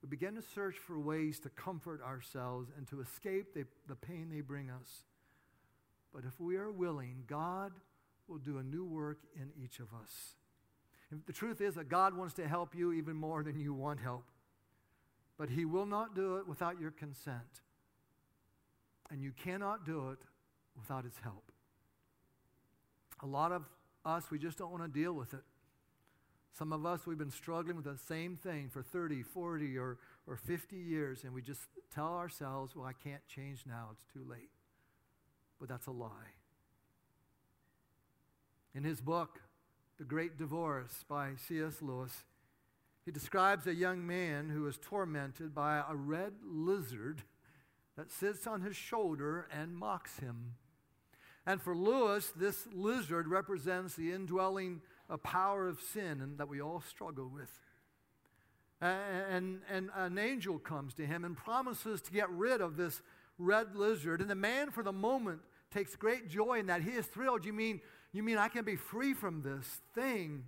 we 0.02 0.08
begin 0.08 0.34
to 0.34 0.42
search 0.42 0.76
for 0.76 0.98
ways 0.98 1.40
to 1.40 1.48
comfort 1.48 2.02
ourselves 2.02 2.68
and 2.76 2.86
to 2.88 3.00
escape 3.00 3.54
the, 3.54 3.64
the 3.88 3.96
pain 3.96 4.28
they 4.30 4.42
bring 4.42 4.68
us. 4.70 5.04
But 6.12 6.24
if 6.24 6.40
we 6.40 6.56
are 6.56 6.70
willing, 6.70 7.24
God 7.26 7.72
will 8.28 8.38
do 8.38 8.58
a 8.58 8.62
new 8.62 8.84
work 8.84 9.18
in 9.34 9.50
each 9.62 9.78
of 9.78 9.88
us. 9.94 10.34
And 11.10 11.22
the 11.26 11.32
truth 11.32 11.60
is 11.60 11.74
that 11.74 11.88
God 11.88 12.16
wants 12.16 12.34
to 12.34 12.48
help 12.48 12.74
you 12.74 12.92
even 12.92 13.16
more 13.16 13.42
than 13.42 13.60
you 13.60 13.72
want 13.72 14.00
help. 14.00 14.24
But 15.38 15.50
He 15.50 15.64
will 15.64 15.86
not 15.86 16.14
do 16.14 16.36
it 16.36 16.48
without 16.48 16.80
your 16.80 16.90
consent. 16.90 17.60
And 19.10 19.22
you 19.22 19.32
cannot 19.32 19.86
do 19.86 20.10
it 20.10 20.18
without 20.76 21.04
His 21.04 21.14
help. 21.22 21.52
A 23.22 23.26
lot 23.26 23.52
of 23.52 23.64
us, 24.04 24.30
we 24.30 24.38
just 24.38 24.58
don't 24.58 24.70
want 24.70 24.82
to 24.82 24.88
deal 24.88 25.12
with 25.12 25.34
it. 25.34 25.44
Some 26.58 26.72
of 26.72 26.86
us, 26.86 27.06
we've 27.06 27.18
been 27.18 27.30
struggling 27.30 27.76
with 27.76 27.84
the 27.84 27.98
same 27.98 28.34
thing 28.34 28.70
for 28.70 28.82
30, 28.82 29.22
40, 29.22 29.76
or, 29.76 29.98
or 30.26 30.36
50 30.36 30.76
years, 30.76 31.22
and 31.22 31.34
we 31.34 31.42
just 31.42 31.60
tell 31.94 32.14
ourselves, 32.14 32.74
well, 32.74 32.86
I 32.86 32.94
can't 32.94 33.20
change 33.28 33.64
now, 33.66 33.90
it's 33.92 34.04
too 34.12 34.24
late 34.28 34.48
but 35.58 35.68
that's 35.68 35.86
a 35.86 35.92
lie. 35.92 36.34
In 38.74 38.84
his 38.84 39.00
book, 39.00 39.40
The 39.98 40.04
Great 40.04 40.36
Divorce 40.36 41.04
by 41.08 41.30
C.S. 41.36 41.80
Lewis, 41.80 42.24
he 43.04 43.10
describes 43.10 43.66
a 43.66 43.74
young 43.74 44.06
man 44.06 44.50
who 44.50 44.66
is 44.66 44.78
tormented 44.78 45.54
by 45.54 45.82
a 45.88 45.94
red 45.94 46.32
lizard 46.44 47.22
that 47.96 48.10
sits 48.10 48.46
on 48.46 48.60
his 48.60 48.76
shoulder 48.76 49.46
and 49.50 49.76
mocks 49.76 50.18
him. 50.18 50.54
And 51.46 51.62
for 51.62 51.74
Lewis, 51.74 52.32
this 52.36 52.66
lizard 52.72 53.28
represents 53.28 53.94
the 53.94 54.12
indwelling 54.12 54.82
power 55.22 55.68
of 55.68 55.80
sin 55.80 56.20
and 56.20 56.36
that 56.38 56.48
we 56.48 56.60
all 56.60 56.80
struggle 56.80 57.30
with. 57.32 57.60
And, 58.80 59.60
and 59.70 59.90
an 59.94 60.18
angel 60.18 60.58
comes 60.58 60.92
to 60.94 61.06
him 61.06 61.24
and 61.24 61.36
promises 61.36 62.02
to 62.02 62.12
get 62.12 62.28
rid 62.28 62.60
of 62.60 62.76
this 62.76 63.00
red 63.38 63.74
lizard. 63.74 64.20
And 64.20 64.30
the 64.30 64.34
man, 64.34 64.70
for 64.70 64.82
the 64.82 64.92
moment, 64.92 65.40
takes 65.70 65.96
great 65.96 66.28
joy 66.28 66.58
in 66.58 66.66
that. 66.66 66.82
He 66.82 66.90
is 66.90 67.06
thrilled. 67.06 67.44
You 67.44 67.52
mean, 67.52 67.80
you 68.12 68.22
mean 68.22 68.38
I 68.38 68.48
can 68.48 68.64
be 68.64 68.76
free 68.76 69.14
from 69.14 69.42
this 69.42 69.66
thing? 69.94 70.44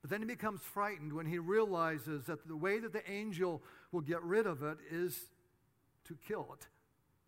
But 0.00 0.10
then 0.10 0.20
he 0.20 0.26
becomes 0.26 0.60
frightened 0.62 1.12
when 1.12 1.26
he 1.26 1.38
realizes 1.38 2.26
that 2.26 2.46
the 2.46 2.56
way 2.56 2.80
that 2.80 2.92
the 2.92 3.08
angel 3.10 3.62
will 3.92 4.00
get 4.00 4.22
rid 4.22 4.46
of 4.46 4.62
it 4.62 4.78
is 4.90 5.30
to 6.04 6.16
kill 6.26 6.48
it, 6.58 6.66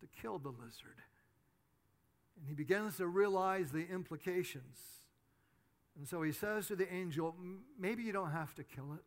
to 0.01 0.21
kill 0.21 0.39
the 0.39 0.49
lizard. 0.49 1.01
And 2.37 2.47
he 2.47 2.53
begins 2.53 2.97
to 2.97 3.07
realize 3.07 3.71
the 3.71 3.87
implications. 3.87 4.77
And 5.97 6.05
so 6.05 6.21
he 6.21 6.33
says 6.33 6.67
to 6.67 6.75
the 6.75 6.93
angel, 6.93 7.33
Maybe 7.79 8.03
you 8.03 8.11
don't 8.11 8.31
have 8.31 8.53
to 8.55 8.63
kill 8.63 8.93
it. 8.93 9.03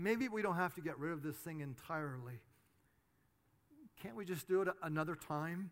Maybe 0.00 0.28
we 0.28 0.42
don't 0.42 0.54
have 0.54 0.76
to 0.76 0.80
get 0.80 0.96
rid 0.96 1.12
of 1.12 1.24
this 1.24 1.34
thing 1.34 1.58
entirely. 1.58 2.38
Can't 4.00 4.14
we 4.14 4.24
just 4.24 4.46
do 4.46 4.62
it 4.62 4.68
another 4.80 5.16
time? 5.16 5.70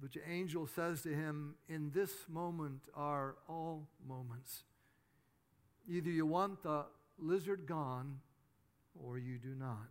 But 0.00 0.12
the 0.12 0.20
angel 0.28 0.68
says 0.68 1.02
to 1.02 1.08
him, 1.08 1.56
In 1.68 1.90
this 1.90 2.12
moment 2.28 2.82
are 2.94 3.34
all 3.48 3.88
moments. 4.06 4.62
Either 5.88 6.08
you 6.08 6.24
want 6.24 6.62
the 6.62 6.84
lizard 7.18 7.66
gone 7.66 8.20
or 8.94 9.18
you 9.18 9.38
do 9.38 9.56
not. 9.58 9.88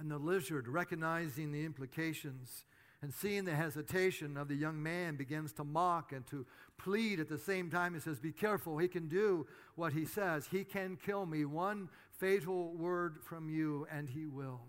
And 0.00 0.10
the 0.10 0.18
lizard, 0.18 0.66
recognizing 0.66 1.52
the 1.52 1.64
implications, 1.64 2.64
and 3.00 3.14
seeing 3.14 3.44
the 3.44 3.54
hesitation 3.54 4.36
of 4.36 4.48
the 4.48 4.56
young 4.56 4.82
man, 4.82 5.14
begins 5.16 5.52
to 5.52 5.64
mock 5.64 6.12
and 6.12 6.26
to 6.26 6.44
plead 6.78 7.20
at 7.20 7.28
the 7.28 7.38
same 7.38 7.70
time. 7.70 7.94
He 7.94 8.00
says, 8.00 8.18
Be 8.18 8.32
careful. 8.32 8.78
He 8.78 8.88
can 8.88 9.08
do 9.08 9.46
what 9.76 9.92
he 9.92 10.04
says. 10.04 10.48
He 10.50 10.64
can 10.64 10.96
kill 10.96 11.24
me. 11.24 11.44
One 11.44 11.88
fatal 12.18 12.72
word 12.74 13.18
from 13.22 13.48
you, 13.48 13.86
and 13.90 14.08
he 14.08 14.26
will. 14.26 14.60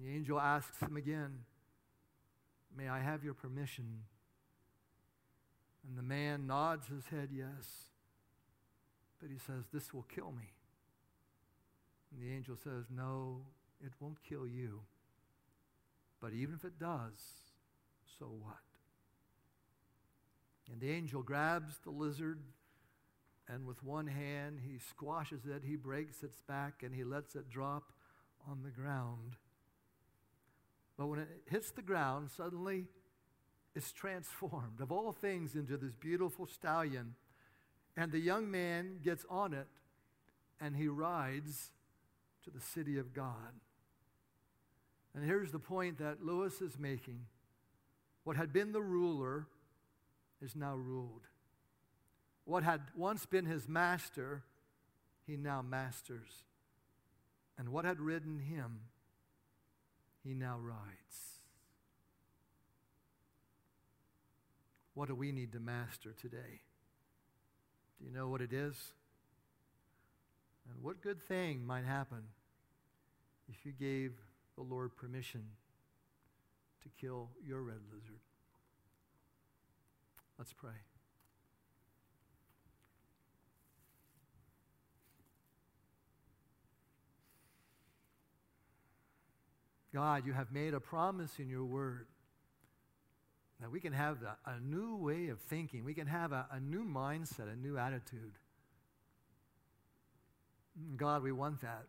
The 0.00 0.10
angel 0.10 0.40
asks 0.40 0.80
him 0.80 0.96
again, 0.96 1.40
May 2.76 2.88
I 2.88 3.00
have 3.00 3.22
your 3.22 3.34
permission? 3.34 4.04
And 5.86 5.98
the 5.98 6.02
man 6.02 6.46
nods 6.46 6.86
his 6.88 7.04
head, 7.06 7.28
Yes. 7.30 7.90
But 9.20 9.30
he 9.30 9.38
says, 9.38 9.64
This 9.70 9.92
will 9.92 10.06
kill 10.14 10.32
me. 10.32 10.50
And 12.10 12.22
the 12.22 12.34
angel 12.34 12.56
says, 12.56 12.86
No, 12.90 13.42
it 13.84 13.92
won't 14.00 14.22
kill 14.26 14.46
you. 14.46 14.80
But 16.24 16.32
even 16.32 16.54
if 16.54 16.64
it 16.64 16.78
does, 16.78 17.20
so 18.18 18.24
what? 18.24 18.56
And 20.72 20.80
the 20.80 20.90
angel 20.90 21.22
grabs 21.22 21.74
the 21.84 21.90
lizard, 21.90 22.40
and 23.46 23.66
with 23.66 23.84
one 23.84 24.06
hand 24.06 24.60
he 24.66 24.78
squashes 24.78 25.44
it, 25.44 25.64
he 25.66 25.76
breaks 25.76 26.22
its 26.22 26.40
back, 26.40 26.82
and 26.82 26.94
he 26.94 27.04
lets 27.04 27.36
it 27.36 27.50
drop 27.50 27.92
on 28.50 28.62
the 28.62 28.70
ground. 28.70 29.36
But 30.96 31.08
when 31.08 31.18
it 31.18 31.28
hits 31.50 31.72
the 31.72 31.82
ground, 31.82 32.30
suddenly 32.34 32.86
it's 33.74 33.92
transformed, 33.92 34.80
of 34.80 34.90
all 34.90 35.12
things, 35.12 35.54
into 35.54 35.76
this 35.76 35.94
beautiful 35.94 36.46
stallion. 36.46 37.16
And 37.98 38.10
the 38.10 38.18
young 38.18 38.50
man 38.50 39.00
gets 39.04 39.26
on 39.28 39.52
it, 39.52 39.68
and 40.58 40.74
he 40.74 40.88
rides 40.88 41.70
to 42.44 42.50
the 42.50 42.62
city 42.62 42.96
of 42.96 43.12
God. 43.12 43.60
And 45.14 45.24
here's 45.24 45.52
the 45.52 45.58
point 45.58 45.98
that 45.98 46.24
Lewis 46.24 46.60
is 46.60 46.78
making 46.78 47.26
what 48.24 48.36
had 48.36 48.52
been 48.52 48.72
the 48.72 48.82
ruler 48.82 49.46
is 50.40 50.56
now 50.56 50.74
ruled. 50.74 51.22
What 52.44 52.62
had 52.62 52.80
once 52.96 53.26
been 53.26 53.44
his 53.44 53.68
master 53.68 54.42
he 55.26 55.36
now 55.36 55.62
masters. 55.62 56.44
And 57.58 57.70
what 57.70 57.84
had 57.84 58.00
ridden 58.00 58.40
him, 58.40 58.80
he 60.22 60.34
now 60.34 60.58
rides. 60.60 61.40
What 64.94 65.08
do 65.08 65.14
we 65.14 65.32
need 65.32 65.52
to 65.52 65.60
master 65.60 66.14
today? 66.20 66.60
Do 67.98 68.06
you 68.06 68.12
know 68.12 68.28
what 68.28 68.40
it 68.40 68.52
is? 68.52 68.76
And 70.68 70.82
what 70.82 71.02
good 71.02 71.20
thing 71.20 71.64
might 71.64 71.84
happen 71.84 72.22
if 73.48 73.64
you 73.64 73.72
gave 73.72 74.12
the 74.56 74.62
Lord 74.62 74.96
permission 74.96 75.42
to 76.82 76.88
kill 77.00 77.30
your 77.46 77.62
red 77.62 77.80
lizard? 77.92 78.20
Let's 80.38 80.52
pray. 80.52 80.72
God, 89.94 90.26
you 90.26 90.32
have 90.32 90.50
made 90.50 90.74
a 90.74 90.80
promise 90.80 91.38
in 91.38 91.48
your 91.48 91.64
word 91.64 92.06
that 93.60 93.70
we 93.70 93.78
can 93.78 93.92
have 93.92 94.18
a, 94.22 94.36
a 94.50 94.60
new 94.60 94.96
way 94.96 95.28
of 95.28 95.38
thinking. 95.38 95.84
We 95.84 95.94
can 95.94 96.08
have 96.08 96.32
a, 96.32 96.46
a 96.50 96.58
new 96.58 96.84
mindset, 96.84 97.52
a 97.52 97.56
new 97.56 97.78
attitude. 97.78 98.32
Mm, 100.76 100.96
God, 100.96 101.22
we 101.22 101.30
want 101.30 101.60
that. 101.60 101.84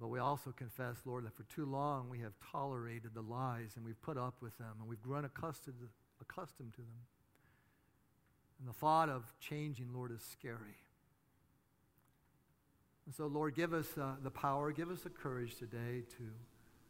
But 0.00 0.08
we 0.08 0.20
also 0.20 0.52
confess, 0.52 0.96
Lord, 1.04 1.24
that 1.24 1.36
for 1.36 1.42
too 1.44 1.66
long 1.66 2.08
we 2.08 2.20
have 2.20 2.32
tolerated 2.52 3.10
the 3.14 3.22
lies 3.22 3.72
and 3.76 3.84
we've 3.84 4.00
put 4.00 4.16
up 4.16 4.36
with 4.40 4.56
them 4.58 4.74
and 4.78 4.88
we've 4.88 5.02
grown 5.02 5.24
accustomed, 5.24 5.76
accustomed 6.20 6.72
to 6.74 6.80
them. 6.80 7.02
And 8.60 8.68
the 8.68 8.72
thought 8.72 9.08
of 9.08 9.24
changing, 9.40 9.92
Lord, 9.92 10.12
is 10.12 10.22
scary. 10.22 10.78
And 13.06 13.14
so, 13.14 13.26
Lord, 13.26 13.54
give 13.54 13.72
us 13.72 13.86
uh, 13.96 14.16
the 14.22 14.30
power, 14.30 14.70
give 14.70 14.90
us 14.90 15.00
the 15.00 15.10
courage 15.10 15.56
today 15.56 16.02
to 16.18 16.24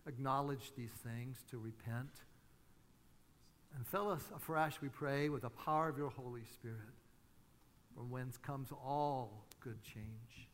acknowledge 0.08 0.72
these 0.76 0.90
things, 1.04 1.36
to 1.50 1.58
repent. 1.58 2.10
And 3.76 3.86
fill 3.86 4.10
us 4.10 4.22
afresh, 4.34 4.80
we 4.82 4.88
pray, 4.88 5.28
with 5.28 5.42
the 5.42 5.50
power 5.50 5.88
of 5.88 5.96
your 5.96 6.10
Holy 6.10 6.44
Spirit, 6.52 6.78
from 7.94 8.10
whence 8.10 8.36
comes 8.36 8.70
all 8.72 9.44
good 9.60 9.80
change. 9.82 10.47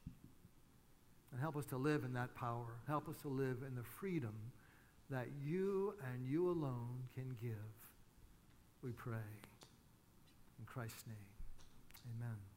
And 1.35 1.41
help 1.41 1.57
us 1.57 1.67
to 1.67 1.77
live 1.77 2.05
in 2.05 2.13
that 2.13 2.33
power. 2.37 2.79
Help 2.87 3.09
us 3.09 3.17
to 3.23 3.29
live 3.29 3.65
in 3.67 3.75
the 3.75 3.83
freedom 3.83 4.35
that 5.11 5.27
you 5.45 5.95
and 6.13 6.25
you 6.25 6.49
alone 6.49 7.03
can 7.13 7.37
give. 7.43 7.59
We 8.85 8.93
pray. 8.93 9.17
In 10.61 10.65
Christ's 10.65 11.05
name, 11.09 11.17
amen. 12.17 12.54